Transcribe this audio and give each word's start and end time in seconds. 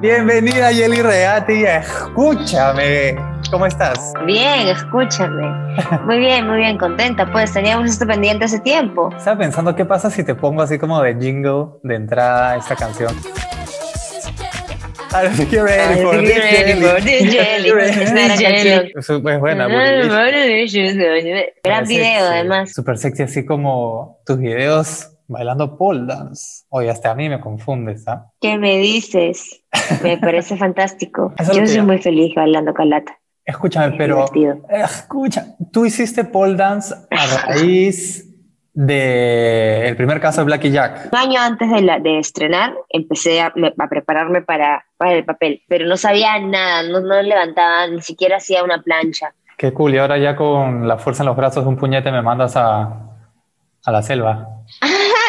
Bienvenida 0.00 0.72
Yeli 0.72 1.02
Reati, 1.02 1.62
escúchame. 1.64 3.16
¿Cómo 3.50 3.66
estás? 3.66 4.14
Bien, 4.24 4.68
escúchame. 4.68 5.46
Muy 6.06 6.18
bien, 6.18 6.46
muy 6.46 6.56
bien, 6.56 6.78
contenta. 6.78 7.30
Pues 7.30 7.52
teníamos 7.52 7.90
esto 7.90 8.06
pendiente 8.06 8.46
hace 8.46 8.60
tiempo. 8.60 9.10
Estaba 9.14 9.40
pensando 9.40 9.76
qué 9.76 9.84
pasa 9.84 10.08
si 10.08 10.24
te 10.24 10.34
pongo 10.34 10.62
así 10.62 10.78
como 10.78 11.02
de 11.02 11.16
jingle 11.20 11.66
de 11.82 11.96
entrada 11.96 12.52
a 12.52 12.56
esta 12.56 12.76
canción. 12.76 13.14
I 15.12 15.28
think 15.36 15.50
you're 15.50 15.64
ready 15.64 16.00
for 16.02 16.16
this 17.02 17.30
jelly. 17.30 17.70
Es 18.96 19.08
buena. 19.20 19.68
Gran 21.62 21.84
video, 21.84 22.26
además. 22.26 22.72
Súper 22.72 22.96
sexy, 22.96 23.24
así 23.24 23.44
como 23.44 24.18
tus 24.24 24.38
videos 24.38 25.10
bailando 25.30 25.78
pole 25.78 26.06
dance. 26.06 26.64
Oye, 26.68 26.90
hasta 26.90 27.10
a 27.10 27.14
mí 27.14 27.28
me 27.28 27.40
confundes, 27.40 28.06
¿ah? 28.08 28.30
¿Qué 28.40 28.58
me 28.58 28.78
dices? 28.78 29.62
Me 30.02 30.18
parece 30.18 30.56
fantástico. 30.56 31.32
Yo 31.54 31.66
soy 31.66 31.82
muy 31.82 31.98
feliz 31.98 32.34
bailando 32.34 32.74
calata. 32.74 33.16
Escúchame, 33.44 33.96
pero 33.96 34.26
escucha, 34.68 35.56
tú 35.72 35.86
hiciste 35.86 36.24
pole 36.24 36.54
dance 36.54 36.94
a 37.10 37.46
raíz 37.46 38.26
de 38.72 39.88
el 39.88 39.96
primer 39.96 40.20
caso 40.20 40.40
de 40.40 40.44
Blackie 40.44 40.70
Jack. 40.70 41.08
Un 41.12 41.18
año 41.18 41.40
antes 41.40 41.70
de, 41.70 41.82
la, 41.82 41.98
de 41.98 42.18
estrenar 42.18 42.74
empecé 42.88 43.40
a, 43.40 43.52
a 43.78 43.88
prepararme 43.88 44.42
para, 44.42 44.84
para, 44.96 45.14
el 45.14 45.24
papel, 45.24 45.62
pero 45.68 45.86
no 45.86 45.96
sabía 45.96 46.38
nada, 46.38 46.82
no, 46.84 47.00
no 47.00 47.20
levantaba, 47.22 47.86
ni 47.88 48.02
siquiera 48.02 48.36
hacía 48.36 48.62
una 48.62 48.82
plancha. 48.82 49.34
Qué 49.56 49.72
cool, 49.72 49.94
y 49.94 49.98
ahora 49.98 50.18
ya 50.18 50.36
con 50.36 50.86
la 50.86 50.98
fuerza 50.98 51.22
en 51.22 51.28
los 51.28 51.36
brazos 51.36 51.64
de 51.64 51.70
un 51.70 51.76
puñete 51.76 52.12
me 52.12 52.22
mandas 52.22 52.56
a, 52.56 53.10
a 53.84 53.92
la 53.92 54.02
selva. 54.02 54.48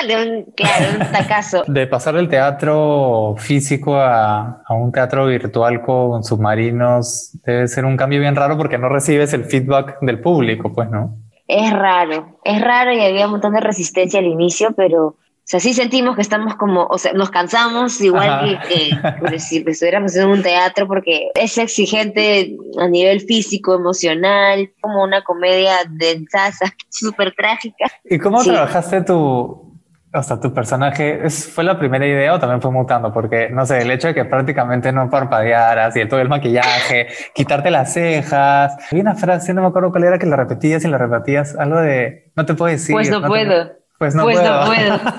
De 0.08 0.16
un, 0.16 0.52
claro, 0.56 0.86
un 1.00 1.12
tacazo. 1.12 1.64
De 1.68 1.88
pasar 1.88 2.16
del 2.16 2.30
teatro 2.30 3.36
físico 3.38 3.96
a, 3.96 4.62
a, 4.66 4.74
un 4.74 4.92
teatro 4.92 5.26
virtual 5.26 5.82
con 5.82 6.24
submarinos 6.24 7.38
debe 7.46 7.68
ser 7.68 7.86
un 7.86 7.98
cambio 7.98 8.20
bien 8.20 8.36
raro 8.36 8.58
porque 8.58 8.78
no 8.78 8.90
recibes 8.90 9.34
el 9.34 9.46
feedback 9.46 10.00
del 10.02 10.20
público, 10.20 10.74
pues, 10.74 10.90
¿no? 10.90 11.18
Es 11.48 11.72
raro, 11.74 12.40
es 12.44 12.62
raro 12.62 12.94
y 12.94 13.02
había 13.02 13.26
un 13.26 13.32
montón 13.32 13.54
de 13.54 13.60
resistencia 13.60 14.20
al 14.20 14.26
inicio, 14.26 14.72
pero 14.76 15.18
o 15.44 15.48
sea, 15.52 15.60
sí 15.60 15.74
sentimos 15.74 16.16
que 16.16 16.22
estamos 16.22 16.56
como, 16.56 16.86
o 16.86 16.98
sea, 16.98 17.12
nos 17.12 17.30
cansamos 17.30 18.00
igual 18.00 18.62
que, 18.70 18.92
que 19.30 19.40
si 19.40 19.58
estuviéramos 19.68 20.16
en 20.16 20.30
un 20.30 20.42
teatro 20.42 20.88
porque 20.88 21.30
es 21.36 21.58
exigente 21.58 22.56
a 22.80 22.88
nivel 22.88 23.20
físico, 23.20 23.74
emocional, 23.74 24.72
como 24.80 25.04
una 25.04 25.24
comedia 25.24 25.74
densasa, 25.90 26.74
súper 26.90 27.34
trágica. 27.36 27.92
¿Y 28.06 28.18
cómo 28.18 28.42
sí. 28.42 28.50
trabajaste 28.50 29.02
tu, 29.02 29.71
o 30.14 30.24
sea, 30.24 30.40
tu 30.40 30.54
personaje 30.54 31.26
es, 31.26 31.48
fue 31.48 31.64
la 31.64 31.80
primera 31.80 32.06
idea 32.06 32.34
o 32.34 32.40
también 32.40 32.62
fue 32.62 32.72
mutando, 32.72 33.14
porque 33.14 33.50
no 33.50 33.66
sé, 33.66 33.82
el 33.82 33.92
hecho 33.92 34.10
de 34.10 34.14
que 34.14 34.26
prácticamente 34.26 34.92
no 34.92 35.10
parpadearas 35.10 35.96
y 35.96 36.06
todo 36.08 36.20
el 36.20 36.28
maquillaje, 36.28 37.08
quitarte 37.34 37.72
las 37.72 37.94
cejas. 37.94 38.74
Había 38.92 39.04
una 39.04 39.16
frase, 39.16 39.54
no 39.54 39.62
me 39.62 39.68
acuerdo 39.68 39.92
cuál 39.92 40.04
era, 40.04 40.20
que 40.20 40.26
la 40.26 40.36
repetías 40.36 40.84
y 40.84 40.90
la 40.90 40.98
repetías, 40.98 41.56
algo 41.56 41.80
de 41.80 42.32
no 42.36 42.46
te 42.46 42.54
puedo 42.56 42.72
decir. 42.72 42.94
Pues 42.94 43.10
no, 43.10 43.22
no 43.22 43.28
puedo. 43.28 43.68
Te, 43.68 43.74
pues 43.98 44.14
no 44.16 44.24
pues 44.24 44.38
puedo. 44.38 44.60
No 44.60 44.66
puedo. 44.66 45.00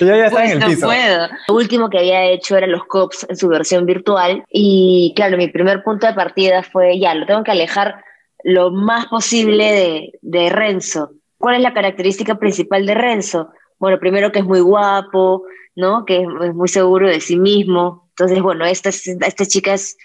Yo 0.00 0.06
ya 0.06 0.26
estaba 0.26 0.42
pues 0.42 0.50
en 0.50 0.52
el 0.52 0.58
no 0.58 0.66
piso. 0.66 0.86
puedo. 0.86 1.28
Lo 1.48 1.54
último 1.54 1.88
que 1.88 1.98
había 1.98 2.24
hecho 2.24 2.56
era 2.56 2.66
los 2.66 2.84
COPS 2.84 3.26
en 3.30 3.36
su 3.36 3.48
versión 3.48 3.86
virtual 3.86 4.44
y 4.50 5.12
claro, 5.16 5.36
mi 5.38 5.48
primer 5.48 5.82
punto 5.82 6.06
de 6.06 6.14
partida 6.14 6.62
fue 6.62 6.98
ya, 6.98 7.14
lo 7.14 7.26
tengo 7.26 7.44
que 7.44 7.52
alejar 7.52 8.02
lo 8.42 8.70
más 8.72 9.06
posible 9.06 9.72
de, 9.72 10.12
de 10.20 10.50
Renzo. 10.50 11.12
¿Cuál 11.44 11.56
es 11.56 11.60
la 11.60 11.74
característica 11.74 12.36
principal 12.36 12.86
de 12.86 12.94
Renzo? 12.94 13.50
Bueno, 13.78 13.98
primero 13.98 14.32
que 14.32 14.38
es 14.38 14.46
muy 14.46 14.60
guapo, 14.60 15.42
¿no? 15.76 16.06
Que 16.06 16.22
es 16.22 16.54
muy 16.54 16.68
seguro 16.68 17.06
de 17.06 17.20
sí 17.20 17.36
mismo. 17.36 18.08
Entonces, 18.12 18.40
bueno, 18.40 18.64
esta, 18.64 18.88
esta 18.88 19.44
chica 19.44 19.74
es, 19.74 19.98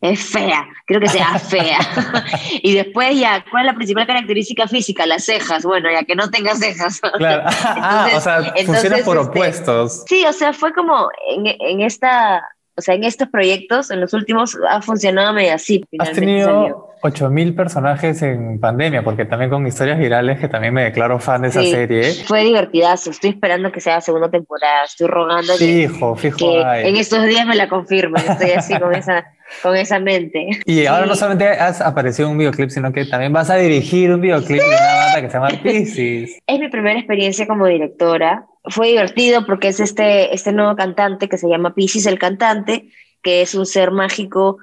es 0.00 0.20
fea, 0.20 0.66
creo 0.88 1.00
que 1.00 1.06
sea 1.06 1.38
fea. 1.38 1.78
y 2.64 2.74
después 2.74 3.16
ya, 3.16 3.44
¿cuál 3.52 3.66
es 3.66 3.72
la 3.72 3.76
principal 3.76 4.04
característica 4.04 4.66
física? 4.66 5.06
Las 5.06 5.26
cejas. 5.26 5.62
Bueno, 5.62 5.88
ya 5.92 6.02
que 6.02 6.16
no 6.16 6.28
tenga 6.28 6.56
cejas. 6.56 7.00
Claro. 7.18 7.44
ah, 7.46 8.10
o 8.16 8.20
sea, 8.20 8.38
entonces, 8.56 8.66
funciona 8.66 8.96
por 9.04 9.16
este, 9.16 9.28
opuestos. 9.28 10.04
Sí, 10.08 10.24
o 10.26 10.32
sea, 10.32 10.52
fue 10.52 10.72
como 10.72 11.08
en, 11.36 11.46
en 11.46 11.82
esta 11.82 12.44
o 12.76 12.82
sea, 12.82 12.96
en 12.96 13.04
estos 13.04 13.28
proyectos, 13.28 13.92
en 13.92 14.00
los 14.00 14.12
últimos, 14.12 14.58
ha 14.68 14.82
funcionado 14.82 15.34
medio 15.34 15.54
así. 15.54 15.84
Has 16.00 16.12
tenido 16.12 16.89
8000 17.02 17.54
personajes 17.54 18.22
en 18.22 18.60
pandemia, 18.60 19.02
porque 19.02 19.24
también 19.24 19.50
con 19.50 19.66
historias 19.66 19.98
virales, 19.98 20.38
que 20.38 20.48
también 20.48 20.74
me 20.74 20.84
declaro 20.84 21.18
fan 21.18 21.42
de 21.42 21.48
esa 21.48 21.62
sí, 21.62 21.70
serie. 21.70 22.12
Fue 22.26 22.44
divertidazo. 22.44 23.10
Estoy 23.10 23.30
esperando 23.30 23.72
que 23.72 23.80
sea 23.80 24.00
segunda 24.00 24.30
temporada. 24.30 24.84
Estoy 24.84 25.06
rogando 25.06 25.54
fijo, 25.54 26.14
que, 26.14 26.20
fijo 26.20 26.38
que 26.38 26.88
en 26.88 26.96
estos 26.96 27.24
días 27.26 27.46
me 27.46 27.56
la 27.56 27.68
confirmen. 27.68 28.22
Estoy 28.28 28.50
así 28.50 28.78
con 28.78 28.94
esa, 28.94 29.24
con 29.62 29.76
esa 29.76 29.98
mente. 29.98 30.48
Y 30.66 30.86
ahora 30.86 31.06
no 31.06 31.14
solamente 31.14 31.48
has 31.48 31.80
aparecido 31.80 32.28
en 32.28 32.32
un 32.32 32.38
videoclip, 32.38 32.70
sino 32.70 32.92
que 32.92 33.04
también 33.04 33.32
vas 33.32 33.50
a 33.50 33.56
dirigir 33.56 34.12
un 34.12 34.20
videoclip 34.20 34.60
de 34.60 34.68
una 34.68 34.94
banda 34.96 35.20
que 35.22 35.28
se 35.28 35.34
llama 35.34 35.48
Pisces. 35.62 36.38
Es 36.46 36.60
mi 36.60 36.68
primera 36.68 36.98
experiencia 36.98 37.46
como 37.46 37.66
directora 37.66 38.46
fue 38.64 38.88
divertido 38.88 39.46
porque 39.46 39.68
es 39.68 39.80
este, 39.80 40.34
este 40.34 40.52
nuevo 40.52 40.76
cantante 40.76 41.28
que 41.28 41.38
se 41.38 41.48
llama 41.48 41.74
Pisces 41.74 42.06
el 42.06 42.18
cantante, 42.18 42.90
que 43.22 43.42
es 43.42 43.54
un 43.54 43.66
ser 43.66 43.90
mágico 43.90 44.58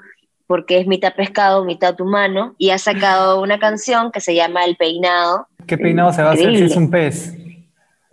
porque 0.47 0.79
es 0.79 0.87
mitad 0.87 1.13
pescado, 1.13 1.65
mitad 1.65 1.99
humano, 1.99 2.55
y 2.57 2.71
ha 2.71 2.77
sacado 2.77 3.41
una 3.41 3.59
canción 3.59 4.11
que 4.11 4.21
se 4.21 4.33
llama 4.33 4.63
El 4.65 4.77
Peinado. 4.77 5.47
¿Qué 5.67 5.77
peinado 5.77 6.13
se 6.13 6.23
va 6.23 6.29
a 6.29 6.33
hacer 6.33 6.55
si 6.57 6.63
es 6.63 6.75
un 6.75 6.89
pez? 6.89 7.35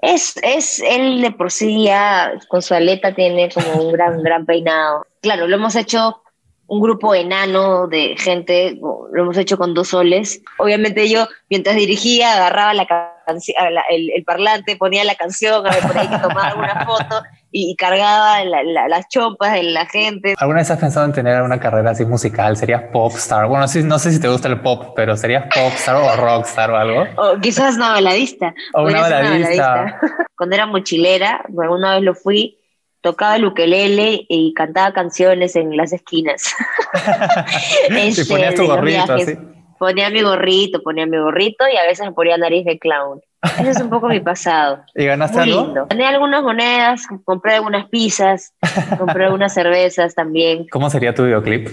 Es, 0.03 0.37
es 0.43 0.81
él 0.81 1.23
de 1.23 1.31
por 1.31 1.51
sí 1.51 1.85
ya 1.85 2.35
con 2.49 2.61
su 2.61 2.75
aleta 2.75 3.15
tiene 3.15 3.49
como 3.49 3.85
un 3.85 3.93
gran, 3.93 4.23
gran 4.23 4.45
peinado. 4.45 5.07
Claro, 5.23 5.47
lo 5.47 5.57
hemos 5.57 5.77
hecho 5.77 6.21
un 6.67 6.81
grupo 6.81 7.15
enano 7.15 7.87
de 7.87 8.17
gente, 8.19 8.79
lo 8.81 9.23
hemos 9.23 9.37
hecho 9.39 9.57
con 9.57 9.73
dos 9.73 9.89
soles. 9.89 10.43
Obviamente 10.59 11.09
yo, 11.09 11.29
mientras 11.49 11.77
dirigía, 11.77 12.35
agarraba 12.35 12.75
la 12.75 12.87
canción, 13.27 13.57
el, 13.91 14.11
el, 14.11 14.25
parlante, 14.25 14.77
ponía 14.77 15.05
la 15.05 15.15
canción, 15.15 15.67
a 15.67 15.71
ver, 15.71 15.83
por 15.83 15.97
ahí 15.97 16.09
que 16.09 16.19
tomaba 16.19 16.55
una 16.55 16.85
foto 16.85 17.23
y, 17.57 17.71
y 17.71 17.77
cargaba 17.77 18.45
la, 18.45 18.65
la, 18.65 18.89
las 18.89 19.09
chompas 19.09 19.53
de 19.53 19.63
la 19.63 19.87
gente. 19.87 20.35
¿Alguna 20.39 20.59
vez 20.59 20.71
has 20.73 20.81
pensado 20.81 21.07
en 21.07 21.13
tener 21.13 21.41
una 21.41 21.61
carrera 21.61 21.93
así 21.93 22.05
musical? 22.05 22.57
¿Serías 22.57 22.83
popstar? 22.93 23.47
Bueno, 23.47 23.69
sí, 23.69 23.85
no 23.85 24.01
sé 24.01 24.11
si 24.11 24.21
te 24.21 24.27
gusta 24.27 24.49
el 24.49 24.61
pop, 24.61 24.93
pero 24.97 25.17
¿serías 25.17 25.45
popstar 25.45 25.95
o 25.95 26.17
rockstar 26.17 26.73
o 26.73 26.77
algo? 26.77 27.07
O 27.17 27.39
quizás 27.41 27.77
una 27.77 27.93
baladista. 27.93 28.53
O 28.75 28.83
una 28.83 29.03
baladista. 29.03 29.23
Una 29.23 29.31
baladista. 29.31 30.01
Cuando 30.37 30.57
era 30.57 30.67
mochilera, 30.67 31.45
una 31.49 31.95
vez 31.95 32.03
lo 32.03 32.15
fui, 32.17 32.59
tocaba 33.01 33.37
el 33.37 33.45
ukelele 33.45 34.27
y 34.29 34.53
cantaba 34.53 34.93
canciones 34.93 35.55
en 35.55 35.77
las 35.77 35.93
esquinas. 35.93 36.53
este, 37.89 38.25
ponías 38.25 38.57
tu 38.57 38.67
gorrito 38.67 39.13
así. 39.13 39.39
Ponía 39.79 40.11
mi 40.11 40.23
gorrito, 40.23 40.83
ponía 40.83 41.07
mi 41.07 41.19
gorrito 41.19 41.65
y 41.73 41.77
a 41.77 41.85
veces 41.87 42.05
me 42.05 42.13
ponía 42.13 42.37
nariz 42.37 42.65
de 42.65 42.81
clown. 42.81 43.21
Ese 43.59 43.71
es 43.71 43.81
un 43.81 43.91
poco 43.91 44.09
mi 44.09 44.21
pasado. 44.21 44.85
¿Y 44.95 45.07
ganaste 45.07 45.39
Muy 45.39 45.51
algo? 45.51 45.65
lindo. 45.65 45.87
Gané 45.91 46.07
algunas 46.07 46.43
monedas, 46.43 47.03
compré 47.25 47.55
algunas 47.55 47.87
pizzas, 47.89 48.53
compré 48.99 49.25
algunas 49.27 49.53
cervezas 49.55 50.15
también. 50.15 50.67
¿Cómo 50.71 50.91
sería 50.91 51.15
tu 51.15 51.25
videoclip? 51.25 51.69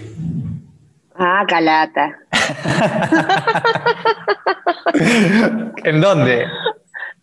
Ah, 1.16 1.44
calata. 1.48 2.18
¿En 5.84 6.02
dónde? 6.02 6.46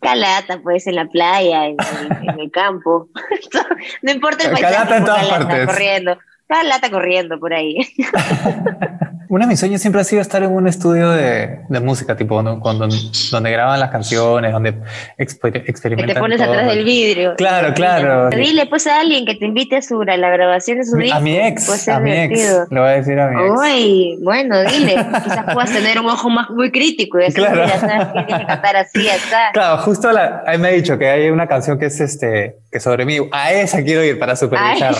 Calata, 0.01 0.59
pues 0.63 0.87
en 0.87 0.95
la 0.95 1.05
playa, 1.05 1.65
en, 1.65 1.75
en, 2.09 2.29
en 2.29 2.39
el 2.39 2.51
campo. 2.51 3.09
no 4.01 4.11
importa 4.11 4.45
el 4.45 4.51
paisaje. 4.51 4.73
Calata 4.73 4.97
en 4.97 5.05
todas 5.05 5.27
calata, 5.27 5.47
partes. 5.47 5.65
Corriendo. 5.67 6.17
Calata 6.49 6.89
corriendo 6.89 7.39
por 7.39 7.53
ahí. 7.53 7.77
Uno 9.29 9.45
de 9.45 9.49
mis 9.49 9.59
sueños 9.59 9.79
siempre 9.79 10.01
ha 10.01 10.03
sido 10.03 10.23
estar 10.23 10.41
en 10.41 10.49
un 10.51 10.67
estudio 10.67 11.11
de, 11.11 11.59
de 11.69 11.79
música, 11.79 12.17
tipo 12.17 12.41
¿no? 12.41 12.59
cuando, 12.59 12.87
donde 13.29 13.51
graban 13.51 13.79
las 13.79 13.91
canciones, 13.91 14.51
donde 14.51 14.73
exper 15.19 15.57
experimentan. 15.67 16.07
Que 16.07 16.13
te 16.15 16.19
pones 16.19 16.39
todo. 16.39 16.49
atrás 16.51 16.65
del 16.73 16.83
vidrio. 16.83 17.35
Claro, 17.37 17.71
claro. 17.75 18.31
Dile 18.31 18.65
pues 18.65 18.87
a 18.87 18.99
alguien 19.01 19.27
que 19.27 19.35
te 19.35 19.45
invite 19.45 19.75
a, 19.77 19.83
su, 19.83 20.01
a 20.01 20.17
la 20.17 20.31
grabación 20.31 20.79
de 20.79 20.85
su 20.85 20.97
disco. 20.97 21.15
A 21.15 21.19
mi 21.19 21.37
ex, 21.37 21.87
a 21.87 21.99
mi 21.99 22.09
divertido. 22.11 22.63
ex. 22.63 22.71
Le 22.71 22.79
voy 22.79 22.89
a 22.89 22.93
decir 22.93 23.19
a 23.19 23.27
mi 23.29 23.41
ex. 23.43 23.51
Uy, 23.59 24.19
bueno, 24.23 24.63
dile. 24.63 24.95
Quizás 25.23 25.53
puedas 25.53 25.71
tener 25.71 25.99
un 25.99 26.07
ojo 26.07 26.31
más 26.31 26.49
muy 26.49 26.71
crítico 26.71 27.19
y 27.19 27.25
decir, 27.25 27.43
Claro. 27.45 27.61
mira, 27.65 27.79
sabes 27.79 28.07
que 28.07 28.23
tienes 28.23 28.39
que 28.39 28.47
cantar 28.47 28.75
así, 28.77 29.07
está. 29.07 29.51
Claro, 29.53 29.77
justo 29.83 30.11
la, 30.11 30.41
ahí 30.47 30.57
me 30.57 30.69
ha 30.69 30.71
dicho 30.71 30.97
que 30.97 31.07
hay 31.07 31.29
una 31.29 31.45
canción 31.47 31.77
que 31.77 31.85
es 31.85 31.99
este, 31.99 32.55
que 32.71 32.79
sobre 32.79 33.05
mí. 33.05 33.17
A 33.31 33.53
esa 33.53 33.83
quiero 33.83 34.03
ir 34.03 34.17
para 34.17 34.35
supervisar. 34.35 34.95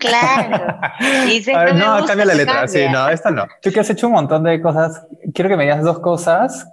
Claro. 0.00 0.78
Y 1.28 1.40
ver, 1.44 1.74
no, 1.76 1.98
gusta, 1.98 2.08
cambia 2.08 2.24
la 2.24 2.34
letra. 2.34 2.54
cambia. 2.54 2.68
Sí, 2.68 2.92
no, 2.92 3.08
esta 3.08 3.30
no. 3.30 3.46
Tú 3.62 3.70
que 3.70 3.80
has 3.80 3.90
hecho 3.90 4.08
un 4.08 4.14
montón 4.14 4.42
de 4.42 4.60
cosas, 4.60 5.06
quiero 5.32 5.48
que 5.48 5.56
me 5.56 5.64
digas 5.64 5.82
dos 5.82 6.00
cosas 6.00 6.66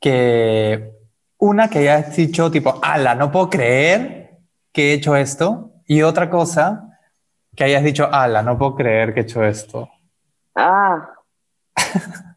que 0.00 0.92
una 1.38 1.68
que 1.68 1.78
hayas 1.78 2.16
dicho 2.16 2.50
tipo, 2.50 2.80
ala, 2.82 3.14
no 3.14 3.30
puedo 3.30 3.50
creer 3.50 4.38
que 4.72 4.90
he 4.90 4.94
hecho 4.94 5.14
esto. 5.14 5.72
Y 5.86 6.02
otra 6.02 6.28
cosa 6.28 6.98
que 7.54 7.64
hayas 7.64 7.84
dicho, 7.84 8.08
ala, 8.10 8.42
no 8.42 8.58
puedo 8.58 8.74
creer 8.74 9.14
que 9.14 9.20
he 9.20 9.22
hecho 9.22 9.44
esto. 9.44 9.88
Ah. 10.54 11.10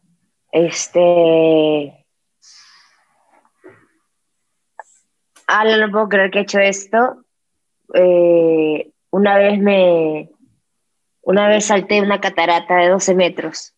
este. 0.52 2.06
Ah, 5.46 5.64
no 5.64 5.90
puedo 5.90 6.08
creer 6.08 6.30
que 6.30 6.38
he 6.38 6.42
hecho 6.42 6.60
esto. 6.60 7.24
Eh, 7.94 8.91
una 9.12 9.36
vez 9.36 9.60
me, 9.60 10.30
una 11.20 11.46
vez 11.46 11.66
salté 11.66 12.00
una 12.00 12.20
catarata 12.20 12.76
de 12.76 12.88
12 12.88 13.14
metros. 13.14 13.74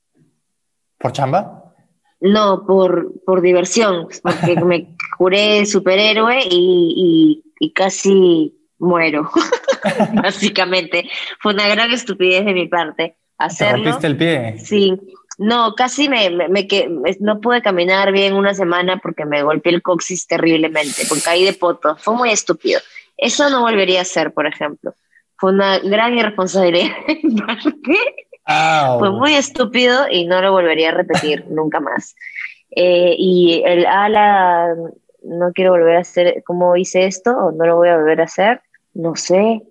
¿Por 0.99 1.13
chamba? 1.13 1.75
No, 2.21 2.65
por, 2.67 3.13
por 3.27 3.43
diversión, 3.43 4.09
porque 4.23 4.57
me 4.65 4.97
juré 5.19 5.67
superhéroe 5.67 6.41
y, 6.49 7.43
y, 7.59 7.73
casi 7.73 8.57
muero, 8.79 9.29
básicamente. 10.23 11.11
Fue 11.41 11.53
una 11.53 11.69
gran 11.69 11.91
estupidez 11.91 12.45
de 12.45 12.55
mi 12.55 12.69
parte 12.69 13.17
hacerlo. 13.37 13.83
¿Te 13.83 13.91
rompiste 13.91 14.07
el 14.07 14.17
pie? 14.17 14.59
Sí, 14.59 14.97
no, 15.37 15.75
casi 15.75 16.09
me, 16.09 16.31
me, 16.31 16.49
me, 16.49 16.69
no 17.19 17.41
pude 17.41 17.61
caminar 17.61 18.13
bien 18.13 18.35
una 18.35 18.55
semana 18.55 18.99
porque 18.99 19.25
me 19.25 19.43
golpeé 19.43 19.75
el 19.75 19.83
coxis 19.83 20.29
terriblemente, 20.29 21.03
porque 21.09 21.25
caí 21.25 21.45
de 21.45 21.55
poto. 21.55 21.97
Fue 21.97 22.15
muy 22.15 22.31
estúpido. 22.31 22.81
Eso 23.17 23.51
no 23.51 23.63
volvería 23.63 24.01
a 24.01 24.05
ser, 24.05 24.33
por 24.33 24.47
ejemplo. 24.47 24.95
Fue 25.37 25.53
una 25.53 25.79
gran 25.79 26.17
irresponsabilidad. 26.17 26.91
Fue 28.99 29.11
muy 29.11 29.35
estúpido 29.35 30.07
y 30.11 30.27
no 30.27 30.41
lo 30.43 30.53
volvería 30.53 30.91
a 30.91 30.93
repetir 30.93 31.47
nunca 31.51 31.81
más. 31.81 32.15
Eh, 32.71 33.15
y 33.19 33.63
el 33.65 33.87
ala, 33.87 34.75
no 35.23 35.53
quiero 35.53 35.73
volver 35.73 35.97
a 35.97 36.01
hacer, 36.01 36.43
¿cómo 36.45 36.77
hice 36.77 37.07
esto? 37.07 37.31
¿O 37.31 37.53
no 37.53 37.65
lo 37.67 37.77
voy 37.77 37.89
a 37.89 37.97
volver 37.97 38.21
a 38.21 38.25
hacer? 38.25 38.61
No 38.93 39.17
sé. 39.17 39.63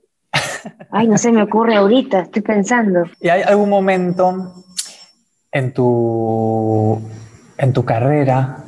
Ay, 0.91 1.07
no 1.07 1.17
se 1.17 1.31
me 1.31 1.43
ocurre 1.43 1.75
ahorita, 1.75 2.21
estoy 2.21 2.41
pensando. 2.41 3.03
¿Y 3.19 3.29
hay 3.29 3.41
algún 3.43 3.69
momento 3.69 4.53
en 5.51 5.73
tu, 5.73 6.99
en 7.57 7.73
tu 7.73 7.85
carrera, 7.85 8.65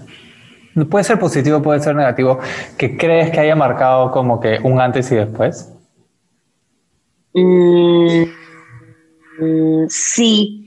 puede 0.89 1.03
ser 1.03 1.17
positivo, 1.17 1.61
puede 1.61 1.79
ser 1.79 1.95
negativo, 1.95 2.39
que 2.77 2.97
crees 2.97 3.31
que 3.31 3.39
haya 3.39 3.55
marcado 3.55 4.11
como 4.11 4.39
que 4.39 4.59
un 4.61 4.79
antes 4.79 5.11
y 5.11 5.15
después? 5.15 5.74
Mm, 7.35 8.23
sí. 9.89 10.61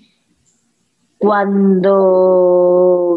Cuando 1.17 1.99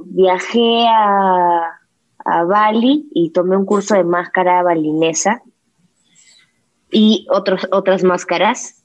viajé 0.05 0.87
a, 0.87 1.79
a 2.25 2.43
Bali 2.45 3.09
y 3.13 3.31
tomé 3.31 3.57
un 3.57 3.65
curso 3.65 3.95
de 3.95 4.03
máscara 4.03 4.63
balinesa 4.63 5.43
y 6.89 7.27
otros, 7.29 7.67
otras 7.71 8.03
máscaras, 8.03 8.83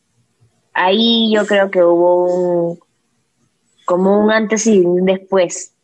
ahí 0.74 1.32
yo 1.32 1.46
creo 1.46 1.70
que 1.70 1.82
hubo 1.82 2.70
un, 2.70 2.78
como 3.86 4.20
un 4.20 4.30
antes 4.30 4.66
y 4.66 4.80
un 4.80 5.06
después. 5.06 5.74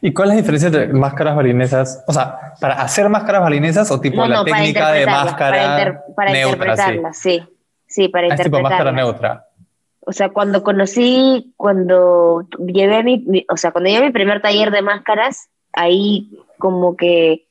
¿Y 0.00 0.12
cuál 0.12 0.28
es 0.28 0.34
la 0.34 0.40
diferencia 0.40 0.66
entre 0.66 0.88
máscaras 0.88 1.36
balinesas? 1.36 2.04
O 2.06 2.12
sea, 2.12 2.54
¿para 2.60 2.74
hacer 2.74 3.08
máscaras 3.08 3.42
balinesas 3.42 3.90
o 3.90 4.00
tipo 4.00 4.24
la 4.26 4.44
técnica 4.44 4.92
de 4.92 5.06
máscara 5.06 6.02
para, 6.14 6.32
neutra, 6.32 6.52
interpretarlas, 6.52 7.18
sí. 7.18 7.42
sí. 7.86 8.08
para 8.08 8.26
interpretarlas. 8.26 8.40
Es 8.40 8.44
tipo 8.44 8.60
máscara 8.60 8.92
neutra. 8.92 9.46
O 10.00 10.12
sea, 10.12 10.28
cuando 10.28 10.62
conocí, 10.62 11.54
cuando 11.56 12.46
llevé 12.66 13.02
mi, 13.02 13.46
o 13.48 13.56
sea, 13.56 13.72
cuando 13.72 13.90
llevé 13.90 14.06
mi 14.06 14.12
primer 14.12 14.42
taller 14.42 14.70
de 14.70 14.82
máscaras, 14.82 15.48
ahí 15.72 16.30
como 16.58 16.96
que, 16.96 17.46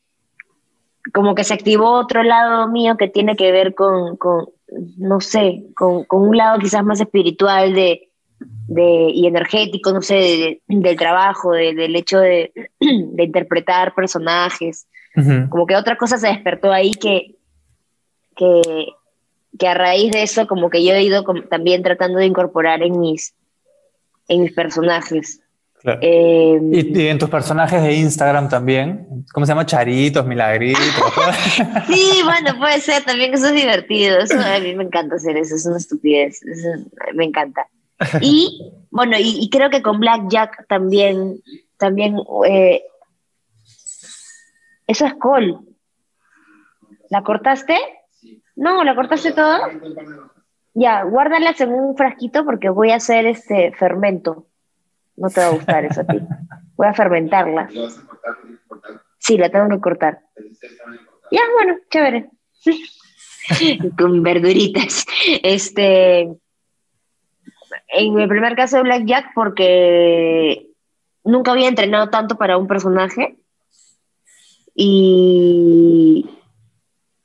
como 1.13 1.33
que 1.35 1.43
se 1.43 1.53
activó 1.53 1.91
otro 1.91 2.23
lado 2.23 2.67
mío 2.67 2.95
que 2.97 3.07
tiene 3.07 3.35
que 3.35 3.51
ver 3.51 3.73
con, 3.73 4.17
con 4.17 4.45
no 4.97 5.19
sé, 5.19 5.63
con, 5.75 6.03
con 6.05 6.21
un 6.21 6.37
lado 6.37 6.59
quizás 6.59 6.83
más 6.83 6.99
espiritual 6.99 7.73
de, 7.73 8.09
de, 8.67 9.09
y 9.13 9.27
energético, 9.27 9.91
no 9.93 10.01
sé, 10.01 10.61
del 10.67 10.97
trabajo, 10.97 11.51
del 11.51 11.95
hecho 11.95 12.19
de, 12.19 12.51
interpretar 12.79 13.93
personajes. 13.93 14.87
Como 15.49 15.67
que 15.67 15.75
otra 15.75 15.95
cosa 15.95 16.17
se 16.17 16.27
despertó 16.27 16.71
ahí 16.71 16.91
que, 16.95 17.35
que, 18.35 18.61
que, 19.59 19.67
a 19.67 19.75
raíz 19.75 20.11
de 20.11 20.23
eso 20.23 20.47
como 20.47 20.71
que 20.71 20.83
yo 20.83 20.93
he 20.93 21.03
ido 21.03 21.23
también 21.51 21.83
tratando 21.83 22.17
de 22.17 22.25
incorporar 22.25 22.81
en 22.81 22.99
mis, 22.99 23.35
en 24.27 24.41
mis 24.41 24.53
personajes. 24.53 25.43
Em, 25.83 26.73
¿Y, 26.73 27.07
en 27.07 27.19
tus 27.19 27.29
personajes 27.29 27.81
de 27.83 27.93
Instagram 27.93 28.47
también? 28.47 29.25
¿Cómo 29.33 29.45
se 29.45 29.51
llama? 29.51 29.65
Charitos, 29.65 30.25
milagritos. 30.25 30.81
sí, 31.87 32.21
bueno, 32.23 32.57
puede 32.57 32.79
ser 32.79 33.03
también, 33.03 33.33
eso 33.33 33.47
es 33.47 33.53
divertido. 33.53 34.19
Eso, 34.19 34.39
a 34.39 34.59
mí 34.59 34.73
me 34.75 34.85
encanta 34.85 35.15
hacer 35.15 35.35
eso, 35.35 35.55
es 35.55 35.65
una 35.65 35.77
estupidez. 35.77 36.39
me 37.13 37.25
encanta. 37.25 37.67
Y 38.21 38.73
bueno, 38.91 39.15
y, 39.19 39.49
creo 39.49 39.69
que 39.69 39.81
con 39.81 39.99
Blackjack 39.99 40.67
también, 40.67 41.41
también 41.77 42.17
eh, 42.47 42.83
eso 44.87 45.05
es 45.05 45.13
col. 45.15 45.59
¿La 47.09 47.23
cortaste? 47.23 47.77
No, 48.55 48.83
¿la 48.83 48.95
cortaste 48.95 49.31
todo? 49.31 49.57
Ya, 50.73 51.03
guárdalas 51.03 51.59
en 51.61 51.73
un 51.73 51.95
frasquito 51.95 52.45
porque 52.45 52.69
voy 52.69 52.91
a 52.91 52.97
hacer 52.97 53.25
este 53.25 53.71
fermento. 53.73 54.47
No 55.15 55.29
te 55.29 55.41
va 55.41 55.47
a 55.47 55.51
gustar 55.51 55.85
eso 55.85 56.01
a 56.01 56.05
ti. 56.05 56.19
Voy 56.75 56.87
a 56.87 56.93
fermentarla. 56.93 57.69
Sí, 59.19 59.37
la 59.37 59.49
tengo 59.49 59.69
que 59.69 59.79
cortar. 59.79 60.21
Ya, 61.31 61.41
bueno, 61.53 61.79
chévere. 61.89 62.29
Con 63.97 64.23
verduritas. 64.23 65.05
Este, 65.43 66.29
en 67.93 68.13
mi 68.13 68.27
primer 68.27 68.55
caso 68.55 68.77
de 68.77 68.83
Blackjack 68.83 69.33
porque 69.33 70.67
nunca 71.23 71.51
había 71.51 71.67
entrenado 71.67 72.09
tanto 72.09 72.37
para 72.37 72.57
un 72.57 72.67
personaje 72.67 73.37
y, 74.75 76.29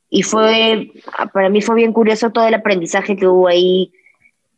y 0.09 0.23
fue, 0.23 0.91
para 1.33 1.49
mí 1.49 1.61
fue 1.61 1.75
bien 1.75 1.93
curioso 1.93 2.31
todo 2.31 2.47
el 2.47 2.53
aprendizaje 2.53 3.15
que 3.15 3.27
hubo 3.27 3.47
ahí 3.47 3.91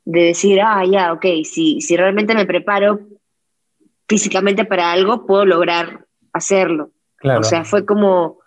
de 0.03 0.23
decir, 0.23 0.59
ah, 0.61 0.83
ya, 0.85 1.13
ok, 1.13 1.25
si, 1.43 1.81
si 1.81 1.95
realmente 1.95 2.35
me 2.35 2.45
preparo 2.45 2.99
físicamente 4.07 4.65
para 4.65 4.91
algo, 4.91 5.25
puedo 5.25 5.45
lograr 5.45 6.05
hacerlo. 6.33 6.91
O 7.23 7.43
sea, 7.43 7.63
fue 7.63 7.85
como, 7.85 8.39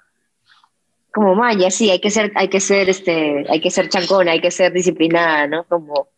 como 1.13 1.35
Maya, 1.35 1.71
sí, 1.71 1.91
hay 1.91 2.01
que 2.01 2.11
ser, 2.11 2.33
hay 2.35 2.49
que 2.49 2.61
ser, 2.61 2.89
este, 2.89 3.47
hay 3.49 3.61
que 3.61 3.71
ser 3.71 3.89
chancona, 3.89 4.33
hay 4.33 4.41
que 4.41 4.51
ser 4.51 4.73
disciplinada, 4.73 5.47
¿no? 5.47 5.65
Como, 5.65 6.09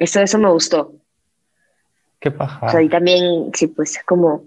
eso, 0.00 0.20
eso 0.20 0.38
me 0.38 0.50
gustó. 0.50 0.92
Qué 2.18 2.30
paja. 2.30 2.66
O 2.66 2.70
sea, 2.70 2.82
y 2.82 2.88
también, 2.88 3.50
sí, 3.52 3.66
pues 3.66 4.00
como, 4.06 4.44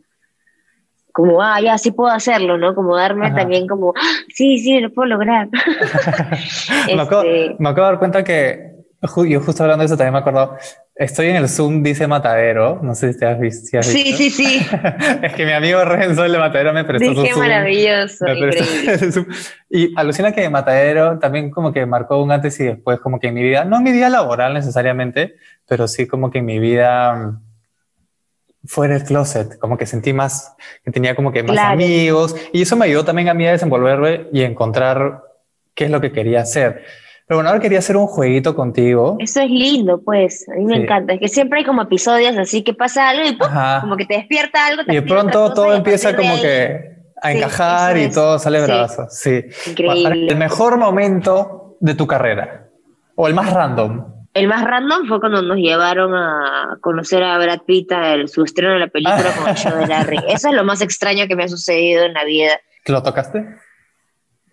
como, 1.11 1.43
ah, 1.43 1.61
ya 1.61 1.77
sí 1.77 1.91
puedo 1.91 2.11
hacerlo, 2.11 2.57
¿no? 2.57 2.73
Como 2.73 2.95
darme 2.95 3.31
también 3.31 3.67
como, 3.67 3.93
ah, 3.95 4.17
sí, 4.29 4.57
sí, 4.57 4.79
lo 4.79 4.91
puedo 4.91 5.09
lograr. 5.09 5.47
me, 6.87 7.01
acabo, 7.01 7.21
este 7.21 7.55
me, 7.59 7.69
acabo, 7.69 7.85
de 7.85 7.91
dar 7.91 7.99
cuenta 7.99 8.23
que, 8.23 8.71
yo 9.29 9.41
justo 9.41 9.63
hablando 9.63 9.83
de 9.83 9.85
eso 9.85 9.95
también 9.95 10.13
me 10.13 10.19
acuerdo, 10.19 10.57
estoy 10.95 11.27
en 11.27 11.37
el 11.37 11.49
Zoom, 11.49 11.81
dice 11.81 12.07
Matadero, 12.07 12.79
no 12.81 12.93
sé 12.95 13.13
si 13.13 13.19
te 13.19 13.25
has 13.25 13.39
visto. 13.39 13.81
sí, 13.81 14.13
sí, 14.13 14.29
sí. 14.29 14.65
es 15.21 15.33
que 15.33 15.45
mi 15.45 15.51
amigo 15.51 15.83
Renzo, 15.83 16.23
el 16.25 16.31
de 16.31 16.37
Matadero, 16.37 16.73
me 16.73 16.83
prestó 16.83 17.09
Dije, 17.09 17.35
maravilloso, 17.35 18.27
increíble. 18.27 19.25
Y 19.69 19.91
alucina 19.95 20.31
que 20.31 20.47
Matadero 20.49 21.17
también 21.17 21.49
como 21.49 21.73
que 21.73 21.85
marcó 21.85 22.21
un 22.21 22.31
antes 22.31 22.59
y 22.59 22.65
después, 22.65 22.99
como 22.99 23.19
que 23.19 23.27
en 23.27 23.33
mi 23.33 23.41
vida, 23.41 23.65
no 23.65 23.77
en 23.77 23.83
mi 23.83 23.91
vida 23.91 24.09
laboral 24.09 24.53
necesariamente, 24.53 25.35
pero 25.67 25.87
sí 25.87 26.05
como 26.05 26.29
que 26.29 26.39
en 26.39 26.45
mi 26.45 26.59
vida 26.59 27.15
mm, 27.15 27.41
fuera 28.65 28.93
del 28.93 29.03
closet, 29.03 29.57
como 29.57 29.77
que 29.77 29.87
sentí 29.87 30.13
más, 30.13 30.55
que 30.83 30.91
tenía 30.91 31.15
como 31.15 31.31
que 31.31 31.41
más 31.41 31.57
amigos 31.57 32.35
y 32.53 32.61
eso 32.61 32.75
me 32.75 32.85
ayudó 32.85 33.03
también 33.03 33.29
a 33.29 33.33
mí 33.33 33.47
a 33.47 33.51
desenvolverme 33.51 34.27
y 34.31 34.43
encontrar 34.43 35.23
qué 35.73 35.85
es 35.85 35.91
lo 35.91 35.99
que 36.01 36.11
quería 36.11 36.41
hacer. 36.41 36.83
Pero 37.27 37.37
bueno, 37.37 37.49
ahora 37.49 37.61
quería 37.61 37.79
hacer 37.79 37.95
un 37.95 38.07
jueguito 38.07 38.55
contigo. 38.55 39.15
Eso 39.19 39.41
es 39.41 39.49
lindo, 39.49 40.01
pues. 40.03 40.45
A 40.49 40.55
mí 40.55 40.65
me 40.65 40.77
encanta. 40.77 41.13
Es 41.13 41.19
que 41.19 41.27
siempre 41.29 41.59
hay 41.59 41.65
como 41.65 41.81
episodios 41.81 42.37
así 42.37 42.63
que 42.63 42.73
pasa 42.73 43.09
algo 43.09 43.23
y 43.27 43.37
como 43.81 43.95
que 43.95 44.05
te 44.05 44.15
despierta 44.15 44.67
algo. 44.67 44.83
y 44.87 44.95
de 44.95 45.01
pronto 45.01 45.53
todo 45.53 45.73
empieza 45.73 46.15
como 46.15 46.35
que 46.41 46.93
a 47.21 47.31
encajar 47.31 47.97
y 47.97 48.11
todo 48.11 48.37
sale 48.39 48.61
brazo. 48.61 49.07
Sí. 49.09 49.45
Increíble. 49.67 50.27
El 50.27 50.35
mejor 50.35 50.77
momento 50.77 51.77
de 51.79 51.95
tu 51.95 52.05
carrera 52.07 52.67
o 53.15 53.27
el 53.27 53.33
más 53.33 53.51
random. 53.51 54.05
El 54.33 54.47
más 54.47 54.63
random 54.63 55.07
fue 55.07 55.19
cuando 55.19 55.41
nos 55.43 55.57
llevaron 55.57 56.15
a 56.15 56.77
conocer 56.81 57.23
a 57.23 57.37
Brad 57.37 57.61
Pitt, 57.67 57.91
el, 57.91 58.27
su 58.27 58.43
estreno 58.43 58.73
de 58.73 58.79
la 58.79 58.87
película 58.87 59.31
con 59.37 59.47
el 59.47 59.55
show 59.55 59.77
de 59.77 59.85
Larry. 59.85 60.17
Eso 60.27 60.49
es 60.49 60.55
lo 60.55 60.63
más 60.63 60.81
extraño 60.81 61.27
que 61.27 61.35
me 61.35 61.43
ha 61.43 61.47
sucedido 61.47 62.03
en 62.03 62.13
la 62.13 62.25
vida. 62.25 62.59
¿Lo 62.87 63.03
tocaste? 63.03 63.45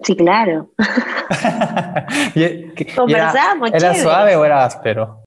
Sí, 0.02 0.16
claro. 0.16 0.70
Conversamos, 2.96 3.70
¿Era, 3.72 3.94
suave 3.94 4.36
o 4.36 4.44
era 4.44 4.64
áspero? 4.64 5.22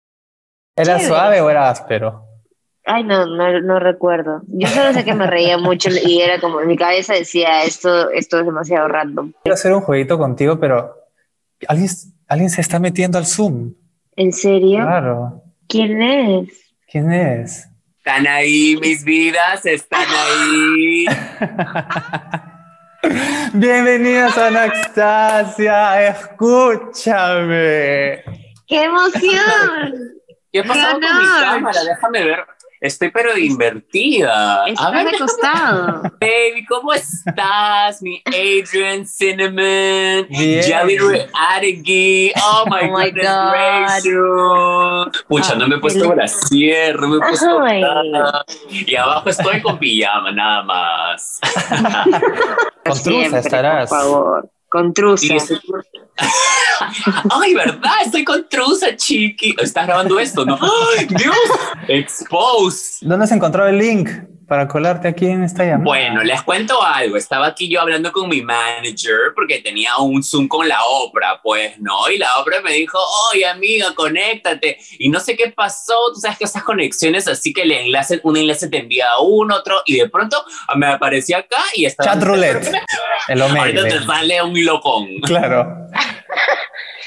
¿Era 0.75 0.99
suave 0.99 1.41
o 1.41 1.49
era 1.49 1.69
áspero? 1.69 2.25
Ay, 2.85 3.03
no, 3.03 3.25
no, 3.25 3.61
no, 3.61 3.79
recuerdo. 3.79 4.41
Yo 4.47 4.67
solo 4.67 4.91
sé 4.91 5.05
que 5.05 5.13
me 5.13 5.25
reía 5.27 5.57
mucho 5.57 5.89
y 5.89 6.19
era 6.19 6.39
como 6.41 6.59
en 6.59 6.67
mi 6.67 6.75
cabeza 6.75 7.13
decía 7.13 7.63
esto, 7.63 8.09
esto 8.09 8.39
es 8.39 8.45
demasiado 8.45 8.87
random. 8.89 9.31
Quiero 9.43 9.53
hacer 9.53 9.73
un 9.73 9.81
jueguito 9.81 10.17
contigo, 10.17 10.59
pero 10.59 10.93
alguien, 11.67 11.89
alguien 12.27 12.49
se 12.49 12.59
está 12.59 12.79
metiendo 12.79 13.17
al 13.17 13.25
Zoom. 13.25 13.73
¿En 14.15 14.33
serio? 14.33 14.79
Claro. 14.79 15.43
¿Quién 15.67 16.01
es? 16.01 16.75
¿Quién 16.91 17.11
es? 17.11 17.69
Están 17.97 18.27
ahí, 18.27 18.77
mis 18.81 19.05
vidas, 19.05 19.65
están 19.65 20.05
ahí. 20.09 21.05
Bienvenidos 23.53 24.37
a 24.37 24.47
Anastasia, 24.47 26.07
escúchame. 26.07 27.53
¡Qué 28.65 28.83
emoción! 28.83 30.21
¿Qué 30.51 30.61
ha 30.61 30.63
pasado 30.63 30.93
con 30.93 31.01
mi 31.01 31.25
cámara? 31.41 31.83
Déjame 31.83 32.23
ver. 32.23 32.45
Estoy 32.83 33.11
pero 33.11 33.37
invertida. 33.37 34.65
A 34.65 34.91
ver, 34.91 35.09
de 35.09 35.17
costado. 35.17 36.01
baby, 36.19 36.65
¿cómo 36.67 36.91
estás? 36.91 38.01
Mi 38.01 38.21
Adrian 38.25 39.07
Cinnamon, 39.07 40.27
Bien. 40.27 40.61
Jelly 40.61 40.97
Adegui. 41.33 42.33
Oh 42.35 42.65
my, 42.69 42.89
Oh 42.89 42.97
my 42.97 43.09
goodness 43.09 44.03
God. 44.03 45.13
Pucha, 45.29 45.55
no 45.55 45.65
me 45.69 45.77
he 45.77 45.79
puesto 45.79 46.09
brasier, 46.09 46.99
no 46.99 47.07
me 47.07 47.15
he 47.15 47.19
puesto 47.21 47.59
nada. 47.61 48.43
Y 48.69 48.93
abajo 48.97 49.29
estoy 49.29 49.61
con 49.61 49.79
pijama, 49.79 50.33
nada 50.33 50.63
más. 50.63 51.39
Con 52.83 53.01
truza 53.01 53.39
estarás. 53.39 53.89
Por 53.89 53.97
favor. 53.97 54.49
Con 54.73 54.91
estoy- 54.91 55.59
Ay, 57.29 57.53
¿verdad? 57.53 57.91
Estoy 58.03 58.23
con 58.25 58.49
truza, 58.49 58.95
chiqui. 58.95 59.53
¿Estás 59.61 59.85
grabando 59.85 60.19
esto, 60.19 60.43
no? 60.47 60.57
¡Ay, 60.97 61.05
Dios! 61.05 61.35
Expose. 61.87 63.05
¿Dónde 63.05 63.25
has 63.25 63.31
encontrado 63.31 63.69
el 63.69 63.77
link 63.77 64.09
para 64.53 64.67
colarte 64.67 65.07
aquí 65.07 65.25
en 65.25 65.43
esta 65.43 65.63
llamada? 65.63 65.83
Bueno, 65.83 66.21
les 66.21 66.43
cuento 66.43 66.79
algo. 66.83 67.17
Estaba 67.17 67.47
aquí 67.47 67.67
yo 67.67 67.81
hablando 67.81 68.11
con 68.11 68.29
mi 68.29 68.43
manager 68.43 69.33
porque 69.33 69.57
tenía 69.57 69.97
un 69.97 70.23
Zoom 70.23 70.47
con 70.47 70.67
la 70.67 70.77
obra, 70.83 71.39
pues, 71.41 71.79
¿no? 71.79 72.07
Y 72.11 72.19
la 72.19 72.35
obra 72.35 72.61
me 72.61 72.73
dijo, 72.73 72.99
oye, 73.31 73.47
amiga, 73.47 73.95
conéctate. 73.95 74.77
Y 74.99 75.09
no 75.09 75.19
sé 75.19 75.35
qué 75.35 75.49
pasó. 75.49 75.95
Tú 76.13 76.19
sabes 76.19 76.37
que 76.37 76.43
esas 76.43 76.61
conexiones 76.61 77.27
así 77.27 77.51
que 77.51 77.63
el 77.63 77.71
enlace, 77.71 78.19
un 78.21 78.37
enlace 78.37 78.67
te 78.67 78.77
envía 78.77 79.09
a 79.09 79.21
uno, 79.21 79.55
otro, 79.55 79.81
y 79.87 79.97
de 79.97 80.07
pronto 80.07 80.45
me 80.75 80.85
aparecía 80.85 81.39
acá 81.39 81.63
y 81.73 81.85
estaba... 81.85 82.11
Chat 82.11 82.21
roulette. 82.21 82.71
El 83.29 83.41
Ahorita 83.41 83.83
te 83.85 84.05
sale 84.05 84.43
un 84.43 84.63
locón. 84.63 85.19
Claro. 85.23 85.87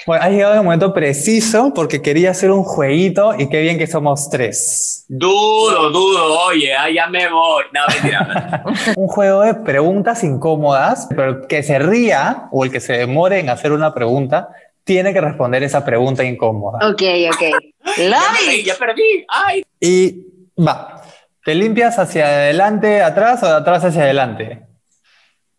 Bueno, 0.07 0.23
has 0.23 0.31
llegado 0.31 0.53
en 0.53 0.59
el 0.61 0.65
momento 0.65 0.95
preciso 0.95 1.73
porque 1.75 2.01
quería 2.01 2.31
hacer 2.31 2.53
un 2.53 2.63
jueguito 2.63 3.35
y 3.37 3.49
qué 3.49 3.61
bien 3.61 3.77
que 3.77 3.89
somos 3.89 4.31
tres. 4.31 5.05
Dudo, 5.09 5.91
dudo, 5.91 6.39
oye, 6.47 6.73
ah, 6.75 6.89
ya 6.89 7.09
me 7.09 7.29
voy. 7.29 7.65
No, 7.75 7.81
mentira. 7.93 8.63
Un 8.97 9.09
juego 9.09 9.43
de 9.43 9.55
preguntas 9.55 10.23
incómodas, 10.23 11.09
pero 11.09 11.25
el 11.25 11.47
que 11.49 11.65
se 11.65 11.81
ría 11.81 12.47
o 12.53 12.65
el 12.65 12.71
que 12.71 12.79
se 12.79 12.93
demore 12.93 13.41
en 13.41 13.51
hacer 13.51 13.73
una 13.73 13.93
pregunta 13.95 14.51
tiene 14.85 15.13
que 15.13 15.21
responder 15.21 15.65
esa 15.65 15.85
pregunta 15.85 16.23
incómoda. 16.23 16.89
Ok, 16.89 17.03
ok. 17.33 17.43
ya, 17.99 18.23
ya 18.65 18.75
perdí. 18.77 19.27
Ay, 19.29 19.65
Y 19.81 20.25
va, 20.57 21.03
¿te 21.45 21.53
limpias 21.57 21.99
hacia 21.99 22.27
adelante, 22.27 23.03
atrás 23.03 23.43
o 23.43 23.47
de 23.47 23.55
atrás 23.55 23.85
hacia 23.85 24.03
adelante? 24.03 24.63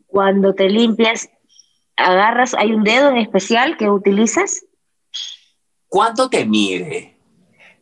Cuando 0.06 0.54
te 0.54 0.70
limpias, 0.70 1.30
agarras, 1.98 2.54
hay 2.54 2.74
un 2.74 2.84
dedo 2.84 3.10
en 3.10 3.18
especial 3.18 3.78
que 3.78 3.90
utilizas. 3.90 4.64
¿cuánto 5.90 6.30
te 6.30 6.46
mide? 6.46 7.18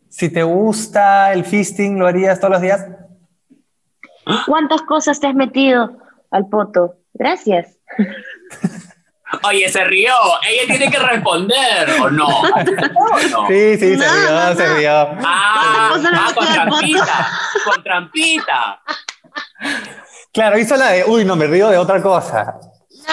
Si 0.08 0.30
te 0.30 0.42
gusta 0.42 1.32
el 1.32 1.44
fisting, 1.44 1.98
¿lo 1.98 2.06
harías 2.06 2.40
todos 2.40 2.52
los 2.52 2.62
días? 2.62 2.86
¿Cuántas 4.46 4.82
cosas 4.82 5.20
te 5.20 5.26
has 5.26 5.34
metido 5.34 5.98
al 6.30 6.48
poto? 6.48 6.96
Gracias. 7.12 7.78
Oye, 9.42 9.68
se 9.68 9.84
rió. 9.84 10.12
Ella 10.48 10.62
tiene 10.66 10.90
que 10.90 10.98
responder, 10.98 11.90
¿o 12.00 12.10
no? 12.10 12.26
¿O 12.26 12.42
no? 13.30 13.48
Sí, 13.48 13.76
sí, 13.76 13.96
se 13.96 14.08
rió, 14.08 14.30
no, 14.30 14.54
se 14.54 14.66
no. 14.66 14.74
rió. 14.76 14.92
Ah, 15.24 15.88
¿Cuántas 15.90 15.90
cosas 15.90 16.12
le 16.12 16.18
ah, 16.18 16.32
con 16.34 16.46
trampita. 16.54 17.28
Con 17.64 17.82
trampita. 17.82 18.82
Claro, 20.32 20.58
hizo 20.58 20.76
la 20.76 20.90
de, 20.90 21.04
uy, 21.04 21.24
no, 21.24 21.36
me 21.36 21.46
río 21.46 21.68
de 21.68 21.78
otra 21.78 22.00
cosa. 22.02 22.58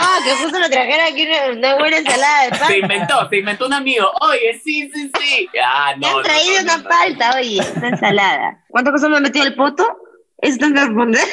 No, 0.04 0.24
que 0.24 0.32
justo 0.44 0.60
lo 0.60 0.70
trajera 0.70 1.06
aquí 1.08 1.26
una, 1.28 1.52
una 1.58 1.76
buena 1.78 1.98
ensalada 1.98 2.44
de 2.44 2.50
Se 2.56 2.60
palta. 2.60 2.78
inventó, 2.78 3.30
se 3.30 3.38
inventó 3.38 3.66
un 3.68 3.74
amigo. 3.74 4.12
Oye, 4.22 4.60
sí, 4.64 4.90
sí, 4.94 5.12
sí. 5.20 5.50
Ah, 5.64 5.94
Me 5.98 6.02
no. 6.02 6.08
han 6.08 6.14
no, 6.18 6.22
traído 6.24 6.54
no, 6.56 6.58
no, 6.58 6.64
una 6.64 6.78
no. 6.78 6.90
palta, 6.90 7.36
oye, 7.38 7.60
una 7.78 7.88
ensalada. 7.90 8.64
¿Cuántas 8.70 8.92
cosas 8.94 9.10
me 9.10 9.18
han 9.18 9.24
metido 9.24 9.46
al 9.46 9.56
poto? 9.56 9.88
¿Eso 10.42 10.58
que 10.60 10.68
responder? 10.80 11.24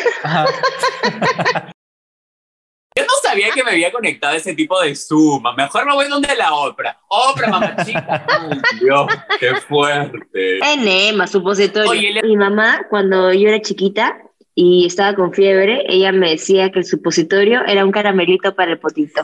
Yo 2.97 3.05
no 3.05 3.12
sabía 3.23 3.50
que 3.55 3.62
me 3.62 3.71
había 3.71 3.93
conectado 3.93 4.35
a 4.35 4.37
ese 4.37 4.55
tipo 4.55 4.81
de 4.81 4.95
suma. 4.97 5.53
Mejor 5.55 5.87
me 5.87 5.95
voy 5.95 6.09
donde 6.09 6.35
la 6.35 6.53
ópera. 6.55 6.99
Ópera, 7.09 7.49
mamachita. 7.49 8.25
Ay, 8.29 8.61
Dios, 8.81 9.07
qué 9.39 9.55
fuerte. 9.57 10.59
Enema, 10.73 11.27
supositorio. 11.29 11.91
Oye, 11.91 12.12
le- 12.12 12.23
Mi 12.23 12.37
mamá, 12.37 12.83
cuando 12.91 13.33
yo 13.33 13.49
era 13.49 13.61
chiquita 13.61 14.17
y 14.62 14.85
estaba 14.85 15.14
con 15.14 15.33
fiebre, 15.33 15.85
ella 15.88 16.12
me 16.12 16.29
decía 16.29 16.71
que 16.71 16.81
el 16.81 16.85
supositorio 16.85 17.64
era 17.64 17.83
un 17.83 17.93
caramelito 17.93 18.55
para 18.55 18.73
el 18.73 18.79
potito. 18.79 19.23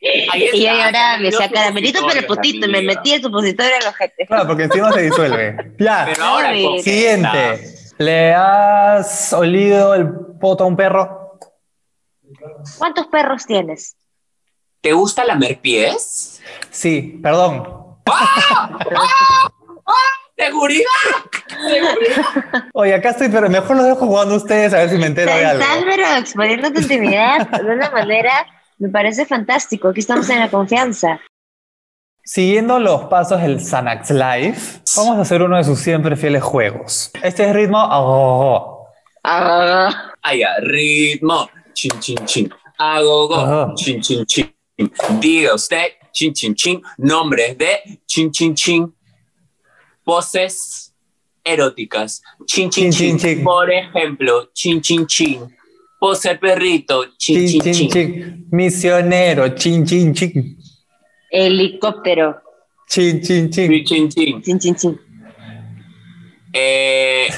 Y 0.00 0.62
yo 0.64 0.72
lloraba, 0.72 1.16
me 1.18 1.24
decía 1.24 1.46
los 1.46 1.52
caramelito 1.52 2.00
para 2.06 2.20
el 2.20 2.26
potito, 2.26 2.66
y 2.66 2.70
me 2.70 2.82
metía 2.82 3.16
el 3.16 3.22
supositorio 3.22 3.72
en 3.74 3.82
el 3.82 3.88
ojete. 3.88 4.26
Claro, 4.26 4.46
porque 4.46 4.62
encima 4.62 4.92
se 4.92 5.02
disuelve. 5.02 5.74
Ya, 5.78 6.06
Pero 6.08 6.24
ahora 6.24 6.52
siguiente. 6.80 7.74
¿Le 7.98 8.32
has 8.32 9.32
olido 9.32 9.94
el 9.94 10.08
poto 10.40 10.62
a 10.62 10.66
un 10.68 10.76
perro? 10.76 11.38
¿Cuántos 12.78 13.08
perros 13.08 13.44
tienes? 13.44 13.96
¿Te 14.80 14.92
gusta 14.92 15.24
lamer 15.24 15.58
pies? 15.58 16.40
Sí, 16.70 17.18
perdón. 17.20 17.98
¡Seguridad! 20.38 20.84
¡Seguridad! 21.48 22.64
Oye, 22.72 22.94
acá 22.94 23.10
estoy, 23.10 23.28
pero 23.28 23.48
mejor 23.50 23.76
los 23.76 23.86
dejo 23.86 24.06
jugando 24.06 24.36
ustedes 24.36 24.72
a 24.72 24.78
ver 24.78 24.90
si 24.90 24.96
me 24.96 25.06
entero 25.06 25.34
de 25.34 25.44
algo. 25.44 25.62
Estás 25.62 25.84
pero 25.84 26.16
exponiendo 26.18 26.72
tu 26.72 26.80
intimidad 26.80 27.48
de 27.48 27.70
una 27.72 27.90
manera, 27.90 28.46
me 28.78 28.88
parece 28.88 29.26
fantástico. 29.26 29.88
Aquí 29.88 30.00
estamos 30.00 30.28
en 30.30 30.38
la 30.40 30.48
confianza. 30.50 31.20
Siguiendo 32.22 32.78
los 32.78 33.04
pasos 33.04 33.40
del 33.40 33.58
Xanax 33.60 34.10
Life, 34.10 34.80
vamos 34.96 35.18
a 35.18 35.22
hacer 35.22 35.42
uno 35.42 35.56
de 35.56 35.64
sus 35.64 35.78
siempre 35.80 36.14
fieles 36.14 36.42
juegos. 36.42 37.10
Este 37.22 37.44
es 37.48 37.54
ritmo. 37.54 37.78
oh, 37.90 38.86
Ah, 39.24 40.12
Ay, 40.22 40.40
ya, 40.40 40.54
ritmo. 40.60 41.48
Chin, 41.72 41.92
chin, 42.00 42.18
chin. 42.26 42.54
Agogo. 42.78 43.34
Ajá. 43.36 43.72
Chin, 43.74 44.00
chin, 44.00 44.24
chin. 44.26 44.54
Diga 45.18 45.54
usted. 45.54 45.92
Chin, 46.12 46.32
chin, 46.32 46.54
chin. 46.54 46.82
Nombres 46.98 47.56
de. 47.58 48.00
Chin, 48.06 48.30
chin, 48.30 48.54
chin. 48.54 48.94
Poses 50.08 50.94
eróticas. 51.44 52.22
Chin, 52.46 52.70
chin, 52.70 52.90
Chin, 52.90 52.92
chin. 52.92 53.18
chin, 53.18 53.34
chin. 53.36 53.44
Por 53.44 53.70
ejemplo, 53.70 54.48
chin, 54.54 54.80
chin, 54.80 55.06
chin. 55.06 55.40
Pose 56.00 56.34
perrito. 56.40 57.04
Chin, 57.18 57.46
chin, 57.46 57.60
chin, 57.60 57.74
chin, 57.74 57.74
chin. 57.74 57.90
chin. 57.90 58.46
Misionero, 58.50 59.54
chin, 59.54 59.84
chin, 59.84 60.14
chin. 60.14 60.56
helicóptero. 61.30 62.40
Chin, 62.88 63.20
chin, 63.20 63.50
Chin, 63.50 63.68
chin. 63.70 63.84
chin, 63.84 64.08
chin. 64.08 64.42
Chin, 64.42 64.58
chin, 64.58 64.74
chin. 64.76 64.98
Eh, 66.54 67.28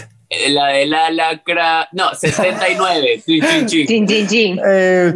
la 0.51 0.69
de 0.69 0.87
la 0.87 1.11
lacra. 1.11 1.89
No, 1.93 2.15
69. 2.15 3.21
Chin, 3.27 3.41
chin, 3.43 3.67
chin. 3.67 3.87
Chin, 3.89 4.07
chin, 4.07 4.27
chin. 4.29 4.61
Eh, 4.65 5.13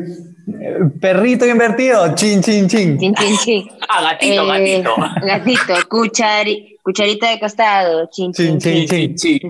perrito 1.01 1.47
invertido, 1.47 2.15
chin, 2.15 2.43
chin, 2.43 2.69
chin. 2.69 2.99
Chin, 2.99 3.15
chin, 3.15 3.37
chin. 3.45 3.69
Ah, 3.89 4.03
gatito, 4.03 4.43
Eh, 4.55 4.83
gatito. 4.83 4.95
Gatito, 5.27 5.89
cuchari, 5.89 6.77
cucharita 6.83 7.31
de 7.31 7.39
costado. 7.41 8.09
Chin, 8.13 8.33
Chin, 8.33 8.59
chin, 8.59 8.87
chin, 8.89 9.19
sí. 9.19 9.41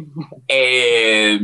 Eh, 0.48 1.38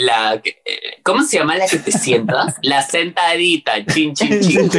la, 0.00 0.34
eh, 0.34 0.54
¿Cómo 1.02 1.22
se 1.22 1.38
llama 1.38 1.56
la 1.56 1.66
que 1.66 1.78
te 1.78 1.92
sientas? 1.92 2.54
La 2.62 2.80
sentadita, 2.82 3.84
chin, 3.86 4.14
chin, 4.14 4.40
Chin. 4.40 4.70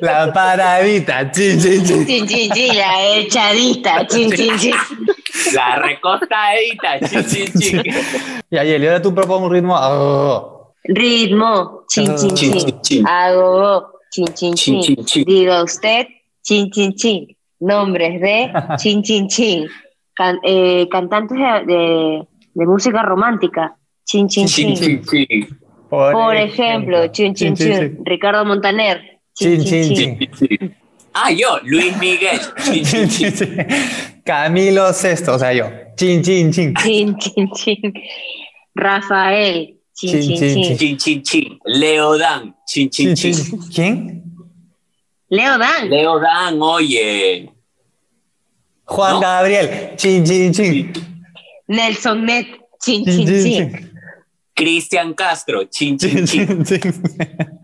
La 0.00 0.32
paradita, 0.32 1.30
chin, 1.32 1.60
chin, 1.60 1.84
chin. 1.84 2.06
Chin, 2.06 2.26
chin, 2.28 2.50
chin, 2.52 2.76
la 2.76 3.16
echadita. 3.16 4.06
Chin, 4.06 4.30
chin, 4.32 4.56
chin. 4.58 4.74
La 5.54 5.76
recostadita, 5.76 7.00
chin, 7.08 7.24
chin, 7.26 7.52
chin. 7.60 7.82
Y 8.50 8.56
ayer, 8.58 8.84
ahora 8.86 9.02
tú 9.02 9.14
propones 9.14 9.46
un 9.46 9.52
ritmo. 9.52 9.74
oh. 9.78 10.61
Ritmo. 10.88 11.84
Chin, 11.88 12.06
chin, 12.16 12.34
Chin, 12.34 12.52
chin. 12.52 12.58
chin, 12.66 12.80
chin. 12.82 13.04
Hago. 13.04 13.86
Chin, 14.12 14.26
chin, 14.34 14.54
Chin, 14.54 14.82
chin. 14.82 14.96
chin, 14.96 15.04
chin. 15.04 15.24
Diga 15.24 15.62
usted. 15.64 16.06
Chin, 16.44 16.70
chin, 16.70 16.94
chin. 16.96 17.26
Nombres 17.60 18.20
de 18.20 18.50
chin, 18.78 19.02
chin, 19.02 19.28
chin. 19.28 19.68
Can- 20.14 20.40
eh, 20.44 20.86
cantantes 20.90 21.38
de, 21.38 21.64
de, 21.66 22.22
de 22.54 22.66
música 22.66 23.02
romántica. 23.02 23.76
Chin, 24.04 24.28
chin, 24.28 24.46
Chin, 24.46 24.74
chin. 24.76 25.02
chin, 25.04 25.28
chin. 25.28 25.58
Por 25.88 26.34
ejemplo, 26.36 27.06
chin, 27.12 27.34
chin, 27.34 27.54
chin. 27.54 27.98
Ricardo 28.04 28.44
Montaner. 28.44 29.00
Chin, 29.34 29.62
chin, 29.64 29.94
chin. 29.94 30.18
Chin, 30.18 30.30
chin. 30.58 30.76
Ah, 31.14 31.30
yo, 31.30 31.58
Luis 31.64 31.96
Miguel. 31.98 32.40
Chin, 32.64 32.84
Chin, 32.84 33.08
chin, 33.08 33.08
chin, 33.08 33.32
chin. 33.32 33.56
chin. 33.56 33.66
Camilo 34.24 34.92
Sesto, 34.92 35.34
o 35.34 35.38
sea, 35.38 35.52
yo. 35.52 35.66
Chin, 35.96 36.22
chin, 36.22 36.50
chin. 36.52 36.74
Chin, 36.74 37.16
chin, 37.18 37.50
chin. 37.54 37.92
Rafael. 38.74 39.76
Chin, 39.94 40.22
Chin, 40.22 40.38
chin, 40.38 40.78
chin, 40.78 40.96
chin. 40.98 41.22
Chin. 41.22 41.58
Leo 41.66 42.16
Dan. 42.18 42.54
Chin, 42.66 42.90
Chin, 42.90 43.14
chin. 43.14 43.34
¿Quién? 43.74 44.24
Leo 45.30 45.58
Dan. 45.58 45.88
Leo 45.90 46.18
Dan, 46.18 46.60
oye. 46.62 47.48
Juan 48.84 49.14
¿No? 49.14 49.20
Gabriel. 49.20 49.96
Chin, 49.96 50.24
chin, 50.24 50.52
chin. 50.52 50.92
Nelson 51.68 52.24
Net. 52.24 52.46
Chin, 52.82 53.04
Chin, 53.04 53.16
chin, 53.16 53.26
chin, 53.26 53.42
chin. 53.44 53.70
chin. 53.72 53.88
Cristian 54.54 55.14
Castro, 55.14 55.64
chin, 55.66 55.96
chin, 55.98 56.26
chin. 56.26 56.64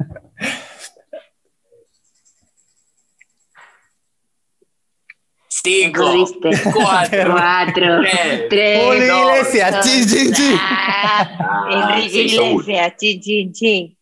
Chin, 5.62 5.92
chin. 5.92 5.92
Cinco, 5.92 6.26
Pudiste. 6.40 6.70
cuatro, 6.72 7.32
Cuatro, 7.32 8.00
Tres. 8.02 8.48
tres, 8.48 8.84
Julio 8.84 9.14
dos, 9.18 9.38
Iglesias, 9.48 9.86
chin, 9.86 10.06
chin, 10.08 10.32
chin. 10.34 10.58
Enrique. 11.70 12.22
Iglesias, 12.22 12.92
chin, 13.00 13.20
chin, 13.20 13.52
chin. 13.52 13.96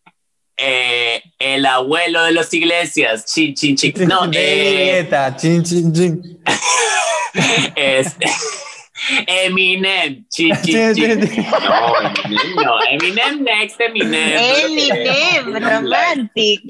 eh, 0.57 1.21
el 1.39 1.65
abuelo 1.65 2.23
de 2.23 2.31
los 2.31 2.53
iglesias, 2.53 3.25
chin, 3.25 3.53
chin, 3.55 3.75
chin. 3.75 3.93
No, 4.07 4.29
eh, 4.33 5.07
chin, 5.39 5.63
chin, 5.63 5.93
chin. 5.93 6.39
este, 7.75 8.25
Eminem, 9.27 10.25
chin, 10.29 10.55
chin. 10.63 10.93
chin. 10.95 11.19
No, 11.19 11.95
Eminem, 11.99 12.55
no. 12.55 12.79
Eminem 12.89 13.43
next, 13.43 13.79
Eminem. 13.79 14.37
Eminem, 14.65 15.53
romantic. 15.63 16.61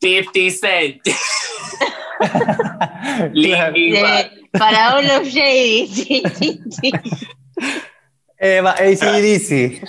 50 0.00 0.50
Cent. 0.50 1.00
Claro. 3.32 3.72
Linkin 3.74 4.02
Park. 4.02 4.30
Eh, 4.34 4.48
para 4.58 4.94
All 4.96 5.06
of 5.10 5.24
Shady. 5.26 6.22
Eva, 8.38 8.72
ACDC. 8.72 9.82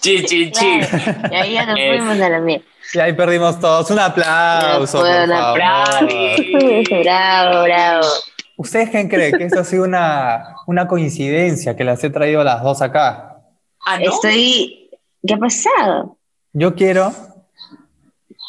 Chin, 0.00 0.24
chin, 0.24 0.50
chin. 0.52 0.80
Claro, 0.80 1.28
Y 1.30 1.34
ahí 1.36 1.52
ya 1.54 1.66
nos 1.66 1.78
Es- 1.78 1.86
fuimos 1.98 2.20
a 2.20 2.28
la 2.28 2.40
mierda. 2.40 2.64
Y 2.94 2.98
ahí 2.98 3.12
perdimos 3.14 3.58
todos. 3.60 3.90
Un 3.90 3.98
aplauso, 3.98 5.00
Fue 5.00 5.24
un 5.24 5.32
aplauso. 5.32 6.06
Bravo, 7.02 7.62
bravo. 7.64 8.06
¿Ustedes 8.56 8.90
quién 8.90 9.08
creen 9.08 9.36
que 9.36 9.44
esto 9.44 9.60
ha 9.60 9.64
sido 9.64 9.84
una, 9.84 10.54
una 10.66 10.86
coincidencia 10.88 11.76
que 11.76 11.84
las 11.84 12.02
he 12.04 12.10
traído 12.10 12.40
a 12.40 12.44
las 12.44 12.62
dos 12.62 12.80
acá? 12.82 13.38
Ah, 13.84 13.98
¿no? 13.98 14.10
Estoy. 14.12 14.90
¿Qué 15.26 15.34
ha 15.34 15.38
pasado? 15.38 16.16
Yo 16.52 16.74
quiero 16.74 17.12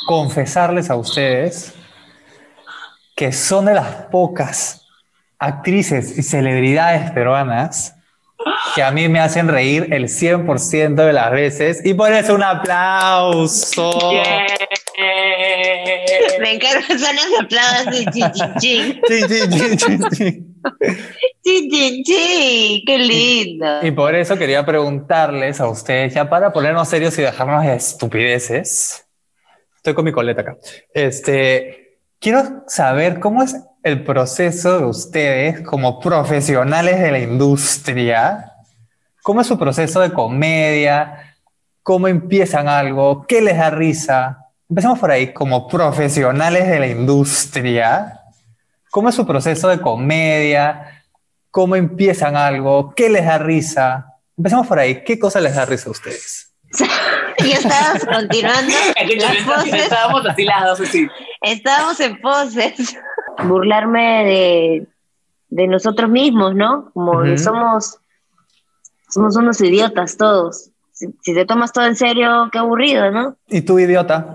confesarles 0.07 0.89
a 0.89 0.95
ustedes 0.95 1.73
que 3.17 3.31
son 3.31 3.65
de 3.65 3.73
las 3.73 4.05
pocas 4.11 4.85
actrices 5.39 6.19
y 6.19 6.21
celebridades 6.21 7.09
peruanas 7.11 7.95
que 8.75 8.83
a 8.83 8.91
mí 8.91 9.09
me 9.09 9.19
hacen 9.19 9.47
reír 9.47 9.87
el 9.91 10.03
100% 10.03 10.93
de 10.93 11.13
las 11.13 11.31
veces 11.31 11.83
y 11.83 11.95
por 11.95 12.13
eso 12.13 12.35
un 12.35 12.43
aplauso. 12.43 14.11
Yeah. 14.11 14.45
Me 16.39 16.53
encargo 16.53 16.85
son 16.87 17.15
los 17.15 17.39
aplausos 17.41 17.85
de 17.85 18.05
chin, 18.11 18.31
chin, 18.31 18.53
chin. 18.59 19.01
Chin, 19.07 19.27
chin, 19.27 19.49
chin, 19.49 19.77
chin, 19.77 20.09
chin. 20.11 20.55
Chin, 21.43 21.71
chin, 21.71 22.03
chin. 22.03 22.81
Qué 22.85 22.97
lindo. 22.99 23.79
Y 23.83 23.89
por 23.89 24.13
eso 24.13 24.37
quería 24.37 24.63
preguntarles 24.63 25.59
a 25.59 25.67
ustedes, 25.67 26.13
ya 26.13 26.29
para 26.29 26.53
ponernos 26.53 26.87
serios 26.87 27.17
y 27.17 27.23
dejarnos 27.23 27.65
de 27.65 27.73
estupideces. 27.73 29.07
Estoy 29.77 29.95
con 29.95 30.05
mi 30.05 30.11
coleta 30.11 30.41
acá. 30.41 30.57
Este, 30.93 31.86
quiero 32.19 32.63
saber 32.67 33.19
cómo 33.19 33.43
es 33.43 33.55
el 33.83 34.03
proceso 34.03 34.79
de 34.79 34.85
ustedes 34.85 35.61
como 35.61 35.99
profesionales 35.99 36.99
de 36.99 37.11
la 37.11 37.19
industria. 37.19 38.51
¿Cómo 39.23 39.41
es 39.41 39.47
su 39.47 39.57
proceso 39.57 39.99
de 40.01 40.11
comedia? 40.11 41.35
¿Cómo 41.83 42.07
empiezan 42.07 42.67
algo? 42.67 43.25
¿Qué 43.27 43.41
les 43.41 43.57
da 43.57 43.69
risa? 43.69 44.45
Empecemos 44.69 44.99
por 44.99 45.11
ahí, 45.11 45.33
como 45.33 45.67
profesionales 45.67 46.67
de 46.67 46.79
la 46.79 46.87
industria. 46.87 48.19
¿Cómo 48.89 49.09
es 49.09 49.15
su 49.15 49.25
proceso 49.25 49.69
de 49.69 49.79
comedia? 49.79 51.03
¿Cómo 51.51 51.75
empiezan 51.75 52.35
algo? 52.35 52.93
¿Qué 52.93 53.09
les 53.09 53.25
da 53.25 53.37
risa? 53.37 54.15
Empecemos 54.37 54.67
por 54.67 54.79
ahí. 54.79 55.03
¿Qué 55.03 55.17
cosa 55.17 55.39
les 55.39 55.55
da 55.55 55.65
risa 55.65 55.87
a 55.89 55.91
ustedes? 55.91 56.51
Y 57.39 57.51
estábamos 57.51 58.03
continuando 58.03 58.73
Escúchame, 58.95 59.35
las 59.35 59.43
poses. 59.43 59.73
estábamos 59.73 60.25
así 60.25 60.43
las 60.43 60.65
dos 60.65 60.81
así. 60.81 61.07
Estábamos 61.41 61.99
en 61.99 62.19
poses. 62.21 62.97
Burlarme 63.43 64.25
de, 64.25 64.87
de 65.49 65.67
nosotros 65.67 66.09
mismos, 66.09 66.55
¿no? 66.55 66.89
Como 66.93 67.21
que 67.21 67.37
somos, 67.37 67.99
somos 69.09 69.35
unos 69.35 69.61
idiotas 69.61 70.17
todos. 70.17 70.71
Si, 70.91 71.07
si 71.21 71.35
te 71.35 71.45
tomas 71.45 71.71
todo 71.71 71.85
en 71.85 71.95
serio, 71.95 72.49
qué 72.51 72.57
aburrido, 72.57 73.11
¿no? 73.11 73.37
¿Y 73.47 73.61
tú, 73.61 73.77
idiota? 73.77 74.33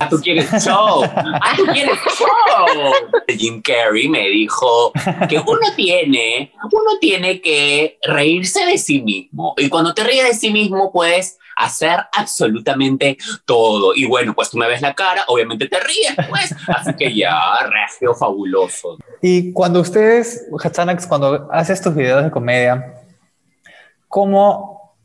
Ah, 0.00 0.08
tú 0.08 0.18
quieres 0.20 0.50
show. 0.64 1.02
Ah, 1.04 1.54
tú 1.56 1.64
quieres 1.66 1.98
show. 2.18 2.92
Jim 3.28 3.62
Carrey 3.62 4.08
me 4.08 4.28
dijo 4.28 4.92
que 5.28 5.38
uno 5.38 5.74
tiene, 5.76 6.52
uno 6.64 6.98
tiene 7.00 7.40
que 7.40 7.98
reírse 8.02 8.64
de 8.66 8.78
sí 8.78 9.00
mismo. 9.00 9.54
Y 9.56 9.68
cuando 9.68 9.94
te 9.94 10.04
ríes 10.04 10.26
de 10.26 10.34
sí 10.34 10.50
mismo, 10.50 10.92
puedes 10.92 11.38
hacer 11.56 11.98
absolutamente 12.16 13.16
todo. 13.44 13.94
Y 13.94 14.06
bueno, 14.06 14.34
pues 14.34 14.50
tú 14.50 14.58
me 14.58 14.66
ves 14.68 14.80
la 14.82 14.94
cara, 14.94 15.24
obviamente 15.28 15.68
te 15.68 15.78
ríes, 15.80 16.14
pues. 16.28 16.54
Así 16.68 16.94
que 16.94 17.14
ya, 17.14 17.34
regio 17.68 18.14
fabuloso. 18.14 18.98
Y 19.20 19.52
cuando 19.52 19.80
ustedes, 19.80 20.46
Hatsanax, 20.62 21.06
cuando 21.06 21.48
haces 21.52 21.80
tus 21.80 21.94
videos 21.94 22.24
de 22.24 22.30
comedia, 22.30 22.94
¿cómo, 24.08 24.96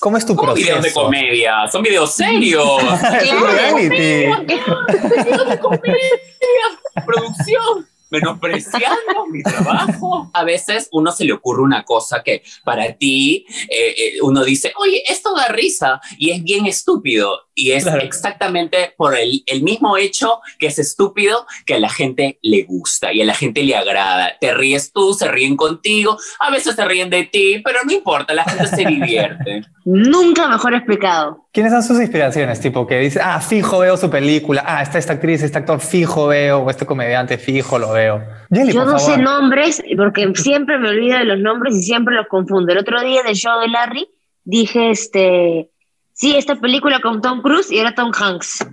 cómo 0.00 0.16
es 0.16 0.26
tu 0.26 0.34
¿Cómo 0.36 0.52
proceso? 0.52 0.66
videos 0.68 0.84
de 0.84 0.92
comedia? 0.92 1.68
Son 1.70 1.82
videos 1.82 2.12
serios. 2.14 2.64
Es 3.22 3.32
un 3.32 3.38
Claro. 3.38 3.46
reality. 3.46 3.98
videos 4.46 5.48
de 5.48 5.58
comedia, 5.58 7.04
producción, 7.04 7.86
menospreciando 8.14 9.26
mi 9.30 9.42
trabajo. 9.42 10.30
A 10.32 10.44
veces 10.44 10.88
uno 10.92 11.12
se 11.12 11.24
le 11.24 11.32
ocurre 11.32 11.62
una 11.62 11.84
cosa 11.84 12.22
que 12.22 12.42
para 12.64 12.92
ti 12.94 13.46
eh, 13.68 13.94
eh, 13.96 14.12
uno 14.22 14.44
dice, 14.44 14.72
oye, 14.78 15.02
esto 15.08 15.34
da 15.34 15.48
risa 15.48 16.00
y 16.18 16.30
es 16.30 16.42
bien 16.42 16.66
estúpido. 16.66 17.40
Y 17.54 17.70
es 17.72 17.84
Claro. 17.84 18.00
exactamente 18.02 18.94
por 18.96 19.16
el, 19.16 19.42
el 19.46 19.62
mismo 19.62 19.96
hecho 19.96 20.40
que 20.58 20.66
es 20.66 20.78
estúpido 20.78 21.46
que 21.66 21.74
a 21.74 21.78
la 21.78 21.88
gente 21.88 22.38
le 22.42 22.64
gusta 22.64 23.12
y 23.12 23.20
a 23.22 23.24
la 23.24 23.34
gente 23.34 23.62
le 23.62 23.76
agrada. 23.76 24.32
Te 24.40 24.54
ríes 24.54 24.92
tú, 24.92 25.14
se 25.14 25.28
ríen 25.30 25.56
contigo, 25.56 26.18
a 26.40 26.50
veces 26.50 26.74
se 26.74 26.84
ríen 26.84 27.10
de 27.10 27.24
ti, 27.24 27.60
pero 27.64 27.80
no 27.84 27.92
importa, 27.92 28.34
la 28.34 28.44
gente 28.44 28.66
se 28.66 28.84
divierte. 28.84 29.62
Nunca 29.84 30.48
mejor 30.48 30.74
explicado. 30.74 31.43
¿Quiénes 31.54 31.72
son 31.72 31.84
sus 31.84 32.00
inspiraciones? 32.00 32.58
Tipo 32.60 32.84
que 32.84 32.98
dice, 32.98 33.20
ah, 33.22 33.40
fijo 33.40 33.78
veo 33.78 33.96
su 33.96 34.10
película, 34.10 34.64
ah, 34.66 34.82
está 34.82 34.98
esta 34.98 35.12
actriz, 35.12 35.40
este 35.40 35.56
actor 35.56 35.78
fijo 35.78 36.26
veo, 36.26 36.58
o 36.58 36.68
este 36.70 36.84
comediante 36.84 37.38
fijo 37.38 37.78
lo 37.78 37.92
veo. 37.92 38.24
Jelly, 38.50 38.72
Yo 38.72 38.84
no 38.84 38.98
favor. 38.98 39.14
sé 39.14 39.18
nombres 39.18 39.80
porque 39.96 40.32
siempre 40.34 40.78
me 40.78 40.88
olvido 40.88 41.16
de 41.16 41.24
los 41.24 41.38
nombres 41.38 41.76
y 41.76 41.82
siempre 41.84 42.16
los 42.16 42.26
confundo. 42.26 42.72
El 42.72 42.78
otro 42.78 43.00
día 43.02 43.22
del 43.22 43.36
show 43.36 43.60
de 43.60 43.68
Larry 43.68 44.08
dije, 44.42 44.90
este, 44.90 45.70
sí, 46.12 46.34
esta 46.36 46.56
película 46.56 46.98
con 46.98 47.20
Tom 47.22 47.40
Cruise 47.40 47.70
y 47.70 47.78
era 47.78 47.94
Tom 47.94 48.10
Hanks. 48.12 48.66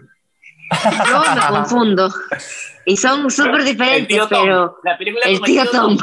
Luego 1.08 1.24
me 1.36 1.42
confundo. 1.56 2.10
Y 2.88 2.98
son 2.98 3.30
súper 3.30 3.60
El 3.60 3.66
diferentes, 3.66 4.08
tío 4.08 4.28
Tom, 4.28 4.42
pero 4.44 4.78
la 4.84 4.98
película 4.98 5.24
el 5.26 5.40
tío 5.42 5.70
Tom. 5.70 5.98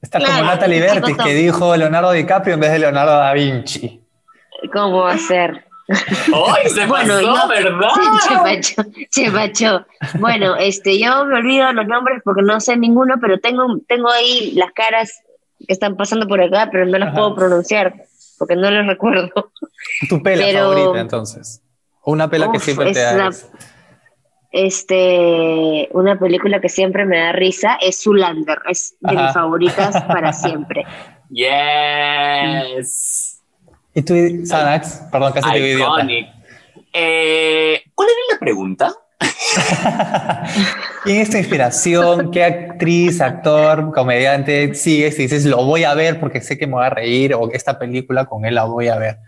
Está 0.00 0.18
Claro, 0.20 0.34
como 0.38 0.50
Natalie 0.52 0.80
Bertis, 0.80 1.16
Tom. 1.16 1.26
que 1.26 1.34
dijo 1.34 1.76
Leonardo 1.76 2.12
DiCaprio 2.12 2.54
en 2.54 2.60
vez 2.60 2.70
de 2.70 2.78
Leonardo 2.78 3.10
da 3.16 3.32
Vinci. 3.32 4.00
¿Cómo 4.72 5.00
va 5.02 5.14
a 5.14 5.18
ser? 5.18 5.64
¡Ay, 5.90 6.68
se 6.70 6.86
Bueno, 6.86 7.14
pasó, 7.14 7.26
no. 7.26 7.48
verdad! 7.48 7.88
Che 9.10 9.30
Pacho. 9.30 9.86
Bueno, 10.18 10.56
este, 10.56 10.98
yo 10.98 11.24
me 11.26 11.36
olvido 11.38 11.72
los 11.72 11.86
nombres 11.86 12.20
porque 12.24 12.42
no 12.42 12.60
sé 12.60 12.76
ninguno, 12.76 13.16
pero 13.20 13.38
tengo, 13.40 13.64
tengo 13.88 14.10
ahí 14.10 14.52
las 14.52 14.72
caras 14.72 15.22
que 15.66 15.72
están 15.72 15.96
pasando 15.96 16.26
por 16.28 16.40
acá, 16.40 16.68
pero 16.70 16.86
no 16.86 16.98
las 16.98 17.08
Ajá. 17.08 17.16
puedo 17.16 17.34
pronunciar 17.34 17.94
porque 18.38 18.56
no 18.56 18.70
las 18.70 18.86
recuerdo. 18.86 19.50
Tu 20.08 20.22
pela 20.22 20.44
Pero- 20.44 20.70
favorita, 20.72 21.00
entonces. 21.00 21.62
Una 22.04 22.30
pela 22.30 22.50
que 22.50 22.58
siempre 22.60 22.92
te 22.92 23.00
da. 23.00 23.30
Este, 24.52 25.88
una 25.92 26.18
película 26.18 26.60
que 26.60 26.68
siempre 26.68 27.04
me 27.04 27.18
da 27.18 27.32
risa 27.32 27.78
es 27.80 28.02
Zulander, 28.02 28.58
es 28.68 28.96
de 29.00 29.14
Ajá. 29.16 29.24
mis 29.26 29.34
favoritas 29.34 30.02
para 30.04 30.32
siempre. 30.32 30.84
Yes. 31.32 33.29
¿Y 33.94 34.02
tú, 34.02 34.14
Sanax? 34.44 35.02
Perdón, 35.10 35.32
casi 35.32 35.50
te 35.50 35.58
idiota. 35.58 35.84
Iconic. 36.02 36.28
Eh, 36.92 37.82
¿Cuál 37.94 38.08
era 38.08 38.34
la 38.34 38.38
pregunta? 38.40 38.92
¿Quién 41.04 41.20
es 41.20 41.30
tu 41.30 41.36
inspiración? 41.36 42.30
¿Qué 42.30 42.44
actriz, 42.44 43.20
actor, 43.20 43.92
comediante 43.92 44.74
sigues 44.74 45.18
y 45.18 45.22
dices, 45.22 45.44
lo 45.44 45.64
voy 45.64 45.84
a 45.84 45.94
ver 45.94 46.20
porque 46.20 46.40
sé 46.40 46.58
que 46.58 46.66
me 46.66 46.74
voy 46.74 46.84
a 46.84 46.90
reír 46.90 47.34
o 47.34 47.50
esta 47.52 47.78
película 47.78 48.26
con 48.26 48.44
él 48.44 48.54
la 48.54 48.64
voy 48.64 48.88
a 48.88 48.96
ver? 48.96 49.18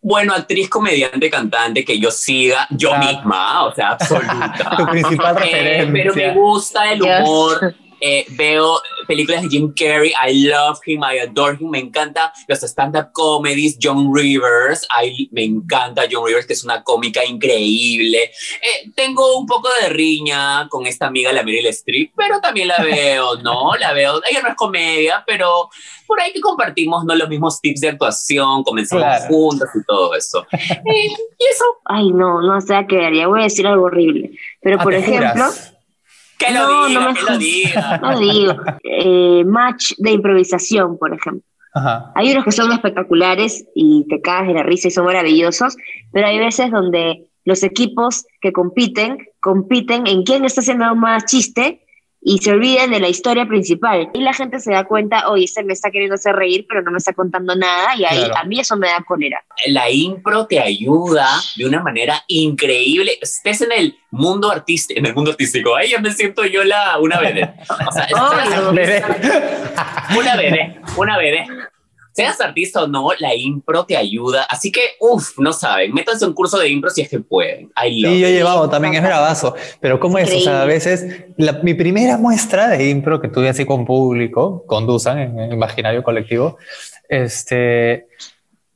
Bueno, 0.00 0.34
actriz, 0.34 0.68
comediante, 0.68 1.30
cantante 1.30 1.82
que 1.84 1.98
yo 1.98 2.10
siga 2.10 2.66
yo 2.70 2.92
Ah. 2.92 2.98
misma, 2.98 3.64
o 3.64 3.74
sea, 3.74 3.90
absoluta. 3.92 4.70
Tu 4.76 4.86
principal 4.86 5.36
Eh, 5.42 5.78
pero 5.80 5.86
me 5.90 6.02
referencia. 6.04 6.34
gusta 6.34 6.92
el 6.92 7.02
humor 7.02 7.74
Eh, 8.06 8.26
veo 8.36 8.82
películas 9.08 9.40
de 9.40 9.48
Jim 9.48 9.72
Carrey, 9.74 10.12
I 10.12 10.44
love 10.46 10.78
him, 10.84 11.00
I 11.02 11.20
adore 11.20 11.56
him, 11.58 11.70
me 11.70 11.78
encanta 11.78 12.34
los 12.46 12.62
stand-up 12.62 13.12
comedies, 13.12 13.78
John 13.80 14.14
Rivers, 14.14 14.86
I, 15.02 15.30
me 15.32 15.44
encanta 15.44 16.02
John 16.10 16.26
Rivers, 16.26 16.46
que 16.46 16.52
es 16.52 16.64
una 16.64 16.82
cómica 16.82 17.24
increíble. 17.24 18.24
Eh, 18.24 18.90
tengo 18.94 19.38
un 19.38 19.46
poco 19.46 19.70
de 19.80 19.88
riña 19.88 20.68
con 20.68 20.86
esta 20.86 21.06
amiga, 21.06 21.32
la 21.32 21.42
Meryl 21.42 21.64
Streep, 21.68 22.12
pero 22.14 22.42
también 22.42 22.68
la 22.68 22.76
veo, 22.82 23.36
¿no? 23.42 23.74
La 23.76 23.94
veo, 23.94 24.20
ella 24.30 24.42
no 24.42 24.50
es 24.50 24.56
comedia, 24.56 25.24
pero 25.26 25.70
por 26.06 26.20
ahí 26.20 26.30
que 26.30 26.42
compartimos 26.42 27.06
¿no? 27.06 27.14
los 27.14 27.28
mismos 27.30 27.58
tips 27.58 27.80
de 27.80 27.88
actuación, 27.88 28.64
comenzamos 28.64 29.22
juntos 29.28 29.68
y 29.74 29.82
todo 29.86 30.14
eso. 30.14 30.46
Eh, 30.84 31.06
y 31.06 31.44
eso. 31.50 31.64
Ay, 31.86 32.10
no, 32.12 32.42
no 32.42 32.60
sé 32.60 32.74
a 32.74 32.86
qué 32.86 33.06
haría, 33.06 33.26
voy 33.26 33.40
a 33.40 33.44
decir 33.44 33.66
algo 33.66 33.84
horrible. 33.84 34.32
Pero, 34.60 34.76
ah, 34.78 34.82
por 34.82 34.92
ejemplo... 34.92 35.44
Que 36.38 36.52
lo 36.52 36.86
diga, 36.88 37.00
no 37.00 37.14
que 37.14 37.22
lo 37.22 37.38
diga. 37.38 37.98
No 38.02 38.18
digo. 38.18 38.54
Eh, 38.82 39.44
match 39.44 39.92
de 39.98 40.12
improvisación, 40.12 40.98
por 40.98 41.14
ejemplo. 41.14 41.42
Hay 42.14 42.30
unos 42.30 42.44
que 42.44 42.52
son 42.52 42.70
espectaculares 42.70 43.66
y 43.74 44.06
te 44.08 44.20
cagas 44.20 44.46
de 44.46 44.54
la 44.54 44.62
risa 44.62 44.86
y 44.88 44.90
son 44.92 45.06
maravillosos, 45.06 45.76
pero 46.12 46.28
hay 46.28 46.38
veces 46.38 46.70
donde 46.70 47.26
los 47.44 47.64
equipos 47.64 48.26
que 48.40 48.52
compiten, 48.52 49.18
compiten 49.40 50.06
en 50.06 50.22
quién 50.22 50.44
está 50.44 50.60
haciendo 50.60 50.94
más 50.94 51.24
chiste 51.24 51.83
y 52.26 52.38
se 52.38 52.50
olviden 52.50 52.90
de 52.90 53.00
la 53.00 53.08
historia 53.08 53.46
principal. 53.46 54.08
Y 54.14 54.20
la 54.20 54.32
gente 54.32 54.58
se 54.58 54.72
da 54.72 54.84
cuenta, 54.84 55.28
oye, 55.28 55.46
se 55.46 55.62
me 55.62 55.74
está 55.74 55.90
queriendo 55.90 56.14
hacer 56.14 56.34
reír, 56.34 56.64
pero 56.66 56.82
no 56.82 56.90
me 56.90 56.98
está 56.98 57.12
contando 57.12 57.54
nada, 57.54 57.94
y 57.96 58.04
ahí 58.04 58.30
a 58.34 58.44
mí 58.44 58.58
eso 58.58 58.76
me 58.76 58.88
da 58.88 59.04
cólera. 59.06 59.44
La 59.66 59.90
impro 59.90 60.46
te 60.46 60.58
ayuda 60.58 61.28
de 61.56 61.66
una 61.66 61.82
manera 61.82 62.24
increíble. 62.26 63.18
Estés 63.20 63.60
en 63.60 63.72
el 63.72 63.98
mundo 64.10 64.50
artístico, 64.50 64.98
en 64.98 65.06
el 65.06 65.14
mundo 65.14 65.32
artístico, 65.32 65.76
ahí 65.76 65.90
ya 65.90 66.00
me 66.00 66.10
siento 66.12 66.46
yo 66.46 66.64
la, 66.64 66.98
una 66.98 67.20
bebé. 67.20 67.52
O 67.68 67.92
sea, 67.92 68.08
una 70.18 70.36
bebé, 70.36 70.80
una 70.96 71.18
bebé 71.18 71.46
seas 72.14 72.40
artista 72.40 72.84
o 72.84 72.86
no, 72.86 73.08
la 73.18 73.34
impro 73.34 73.84
te 73.84 73.96
ayuda. 73.96 74.44
Así 74.44 74.70
que, 74.70 74.80
uff, 75.00 75.36
no 75.38 75.52
saben, 75.52 75.92
métanse 75.92 76.24
un 76.24 76.32
curso 76.32 76.58
de 76.58 76.68
impro 76.68 76.88
si 76.90 77.02
es 77.02 77.08
que 77.08 77.18
pueden. 77.18 77.72
sí, 77.82 78.00
yo 78.00 78.26
he 78.28 78.32
llevado 78.32 78.70
también, 78.70 78.94
es 78.94 79.02
bravazo. 79.02 79.54
Pero 79.80 79.98
¿cómo 79.98 80.18
es? 80.18 80.32
O 80.32 80.40
sea, 80.40 80.62
a 80.62 80.64
veces, 80.64 81.24
mi 81.62 81.74
primera 81.74 82.16
muestra 82.16 82.68
de 82.68 82.88
impro 82.88 83.20
que 83.20 83.28
tuve 83.28 83.48
así 83.48 83.64
con 83.64 83.84
público, 83.84 84.64
con 84.66 84.86
Dusan 84.86 85.18
en 85.18 85.38
el 85.40 85.52
imaginario 85.52 86.04
colectivo, 86.04 86.56
este, 87.08 88.06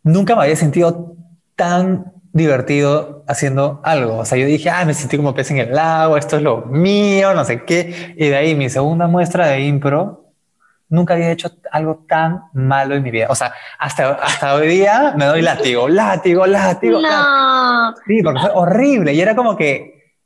nunca 0.03 0.35
me 0.35 0.43
había 0.43 0.57
sentido 0.57 1.15
tan 1.55 2.13
divertido 2.33 3.25
haciendo 3.29 3.81
algo. 3.85 4.19
O 4.19 4.25
sea, 4.25 4.37
yo 4.37 4.47
dije, 4.47 4.69
ah, 4.69 4.85
me 4.85 4.95
sentí 4.95 5.17
como 5.17 5.33
pez 5.33 5.53
en 5.53 5.59
el 5.59 5.73
lago, 5.73 6.17
esto 6.17 6.37
es 6.37 6.43
lo 6.43 6.67
mío, 6.67 7.35
no 7.35 7.45
sé 7.45 7.65
qué. 7.65 8.15
Y 8.17 8.29
de 8.29 8.37
ahí 8.37 8.55
mi 8.57 8.69
segunda 8.69 9.07
muestra 9.07 9.47
de 9.47 9.61
impro 9.61 10.28
nunca 10.89 11.15
había 11.15 11.31
hecho 11.31 11.51
algo 11.71 12.05
tan 12.09 12.45
malo 12.53 12.95
en 12.95 13.03
mi 13.03 13.11
vida. 13.11 13.27
O 13.31 13.35
sea, 13.35 13.53
hasta, 13.79 14.13
hasta 14.15 14.55
hoy 14.55 14.69
día 14.69 15.15
me 15.17 15.27
doy 15.27 15.43
látigo, 15.43 15.89
látigo, 15.89 16.47
látigo. 16.47 17.01
No. 17.01 17.95
Sí, 18.07 18.23
porque 18.23 18.41
fue 18.41 18.51
horrible. 18.55 19.13
Y 19.13 19.21
era 19.21 19.37
como 19.37 19.57
que, 19.57 20.17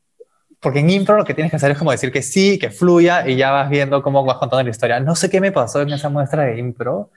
porque 0.61 0.81
en 0.81 0.91
impro 0.91 1.17
lo 1.17 1.25
que 1.25 1.35
tienes 1.35 1.51
que 1.51 1.57
hacer 1.57 1.73
es 1.73 1.79
como 1.79 1.91
decir 1.91 2.13
que 2.13 2.23
sí, 2.23 2.59
que 2.59 2.71
fluya 2.71 3.29
y 3.29 3.37
ya 3.37 3.51
vas 3.51 3.69
viendo 3.69 4.03
cómo 4.03 4.25
vas 4.25 4.39
contando 4.39 4.63
la 4.63 4.71
historia. 4.71 5.01
No 5.01 5.17
sé 5.17 5.29
qué 5.29 5.41
me 5.41 5.53
pasó 5.53 5.83
en 5.83 5.93
esa 5.93 6.09
muestra 6.09 6.45
de 6.45 6.59
impro 6.59 7.11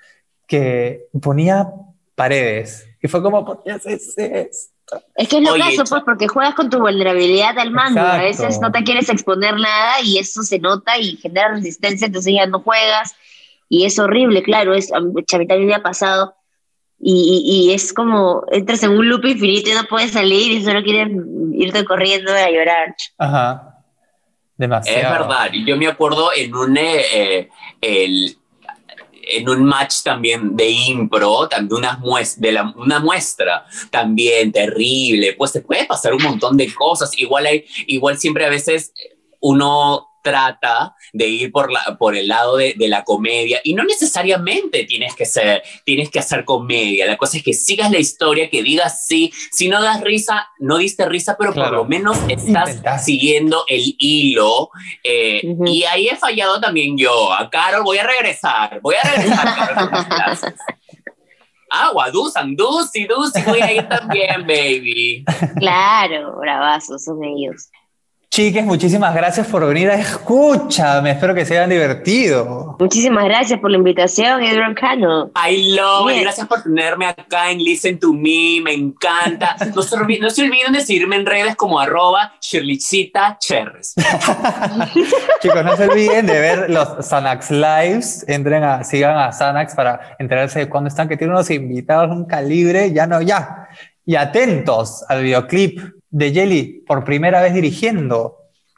que 0.47 1.07
ponía 1.21 1.67
paredes 2.15 2.87
y 3.01 3.07
fue 3.07 3.21
como, 3.21 3.45
¿por 3.45 3.63
qué 3.63 3.71
haces 3.71 4.17
esto? 4.17 4.75
Es 5.15 5.27
que 5.27 5.37
es 5.37 5.43
lo 5.43 5.55
caso, 5.57 5.83
pues, 5.89 6.03
porque 6.03 6.27
juegas 6.27 6.53
con 6.53 6.69
tu 6.69 6.79
vulnerabilidad 6.79 7.57
al 7.57 7.71
mando. 7.71 8.01
A 8.01 8.17
veces 8.17 8.59
no 8.59 8.71
te 8.71 8.83
quieres 8.83 9.09
exponer 9.09 9.55
nada 9.55 10.01
y 10.03 10.19
eso 10.19 10.43
se 10.43 10.59
nota 10.59 10.97
y 10.97 11.17
genera 11.17 11.49
resistencia, 11.49 12.07
entonces 12.07 12.33
ya 12.33 12.45
no 12.45 12.61
juegas 12.61 13.15
y 13.69 13.85
es 13.85 13.99
horrible, 13.99 14.43
claro, 14.43 14.73
es, 14.73 14.91
a 14.93 14.99
mí 14.99 15.23
también 15.25 15.67
me 15.67 15.75
ha 15.75 15.83
pasado, 15.83 16.35
y, 16.99 17.43
y, 17.45 17.73
es 17.73 17.93
como, 17.93 18.43
entras 18.51 18.81
en 18.83 18.91
un 18.91 19.07
loop 19.09 19.25
infinito 19.25 19.69
y 19.69 19.73
no 19.73 19.83
puedes 19.83 20.11
salir 20.11 20.51
y 20.51 20.63
solo 20.63 20.81
quieres 20.81 21.09
irte 21.53 21.83
corriendo 21.83 22.31
a 22.31 22.49
llorar. 22.49 22.95
Ajá, 23.17 23.83
demasiado. 24.57 24.99
Es 24.99 25.09
verdad, 25.09 25.49
y 25.51 25.65
yo 25.65 25.77
me 25.77 25.87
acuerdo 25.87 26.29
en 26.33 26.55
un, 26.55 26.77
eh, 26.77 27.49
el, 27.81 28.37
en 29.27 29.49
un 29.49 29.65
match 29.65 30.03
también 30.03 30.55
de 30.55 30.69
impro, 30.69 31.47
también 31.47 31.79
una, 31.79 31.97
muestra, 31.97 32.41
de 32.41 32.51
la, 32.53 32.73
una 32.75 32.99
muestra 32.99 33.65
también 33.89 34.51
terrible, 34.51 35.33
pues 35.33 35.51
te 35.51 35.61
puede 35.61 35.85
pasar 35.85 36.13
un 36.13 36.23
montón 36.23 36.57
de 36.57 36.73
cosas, 36.73 37.11
igual, 37.17 37.45
hay, 37.45 37.65
igual 37.87 38.17
siempre 38.17 38.45
a 38.45 38.49
veces 38.49 38.93
uno 39.39 40.07
trata 40.25 40.95
de 41.13 41.27
ir 41.27 41.51
por, 41.51 41.71
la, 41.71 41.97
por 41.99 42.15
el 42.15 42.27
lado 42.27 42.57
de, 42.57 42.73
de, 42.75 42.87
la 42.87 43.03
comedia 43.03 43.61
y 43.63 43.75
no 43.75 43.83
necesariamente 43.83 44.83
tienes 44.85 45.15
que 45.15 45.25
ser, 45.25 45.61
tienes 45.83 46.09
que 46.09 46.17
hacer 46.17 46.43
comedia. 46.43 47.05
La 47.05 47.15
cosa 47.15 47.37
es 47.37 47.43
que 47.43 47.53
sigas 47.53 47.91
la 47.91 47.99
historia, 47.99 48.49
que 48.49 48.63
digas 48.63 49.05
sí, 49.05 49.31
si 49.51 49.69
no 49.69 49.79
das 49.83 50.01
risa, 50.01 50.47
no 50.57 50.79
diste 50.79 51.05
risa, 51.05 51.35
pero 51.37 51.53
por 51.53 51.71
lo 51.71 51.85
menos 51.85 52.17
estás 52.27 53.05
siguiendo 53.05 53.65
el 53.67 53.95
hilo. 53.99 54.71
Eh, 55.03 55.41
y 55.67 55.83
ahí 55.83 56.07
he 56.07 56.15
fallado 56.15 56.59
también 56.59 56.97
yo. 56.97 57.31
A 57.31 57.47
Carol 57.47 57.83
voy 57.83 57.99
a 57.99 58.03
regresar, 58.03 58.79
voy 58.81 58.95
a 58.95 59.07
regresar. 59.07 60.55
Agua, 61.69 62.09
Dusan, 62.09 62.55
Dusi, 62.55 63.05
Dusi, 63.05 63.43
voy 63.43 63.61
a 63.61 63.73
ir 63.73 63.87
también, 63.87 64.41
baby. 64.41 65.23
Claro, 65.59 66.37
bravazos 66.39 67.03
son 67.03 67.23
ellos. 67.23 67.69
Chiques, 68.29 68.65
muchísimas 68.65 69.15
gracias 69.15 69.47
por 69.47 69.65
venir 69.65 69.89
a 69.89 69.95
Escúchame. 69.95 71.11
Espero 71.11 71.33
que 71.33 71.45
se 71.45 71.57
hayan 71.57 71.69
divertido. 71.69 72.75
Muchísimas 72.79 73.23
gracias 73.23 73.59
por 73.59 73.71
la 73.71 73.77
invitación, 73.77 74.43
Edward 74.43 74.75
Cano. 74.75 75.31
I 75.35 75.75
love 75.75 76.11
it. 76.11 76.21
Gracias 76.21 76.45
por 76.45 76.61
tenerme 76.61 77.05
acá 77.05 77.49
en 77.49 77.59
Listen 77.59 77.97
to 77.97 78.11
Me. 78.11 78.59
Me 78.61 78.73
encanta. 78.73 79.55
No 79.73 79.81
se, 79.81 79.95
olviden, 79.95 80.23
no 80.23 80.29
se 80.29 80.43
olviden 80.43 80.73
de 80.73 80.81
seguirme 80.81 81.15
en 81.15 81.25
redes 81.25 81.55
como 81.55 81.79
arroba 81.79 82.33
Shirleycita 82.41 83.37
Cherres. 83.39 83.93
Chicos, 85.41 85.63
no 85.63 85.77
se 85.77 85.87
olviden 85.87 86.25
de 86.25 86.39
ver 86.39 86.69
los 86.69 87.05
Sanax 87.05 87.51
Lives. 87.51 88.25
Entren 88.27 88.63
a, 88.63 88.83
sigan 88.83 89.17
a 89.17 89.31
Sanax 89.31 89.75
para 89.75 90.17
enterarse 90.19 90.59
de 90.59 90.69
cuándo 90.69 90.89
están, 90.89 91.07
que 91.07 91.15
tienen 91.15 91.35
unos 91.35 91.49
invitados, 91.49 92.11
un 92.11 92.25
calibre. 92.25 92.91
Ya 92.91 93.07
no, 93.07 93.21
ya. 93.21 93.69
Y 94.05 94.15
atentos 94.15 95.05
al 95.07 95.23
videoclip 95.23 95.94
de 96.15 96.31
Jelly 96.31 96.83
por 96.87 97.03
primera 97.03 97.41
vez 97.41 97.53
dirigiendo 97.53 98.37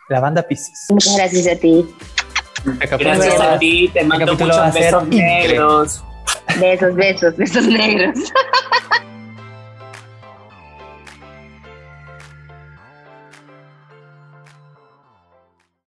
la 0.10 0.19
banda 0.19 0.41
Pisces. 0.41 0.88
Muchas 0.89 1.15
gracias 1.15 1.47
a 1.47 1.60
ti. 1.60 1.86
Gracias 3.00 3.39
a 3.39 3.60
ti, 3.60 3.91
te 3.93 4.04
mando 4.04 4.34
muchos 4.34 4.73
besos 4.73 5.08
negros. 5.08 6.04
Besos, 6.60 6.95
besos, 6.95 7.38
besos 7.38 7.67
negros. 7.67 8.17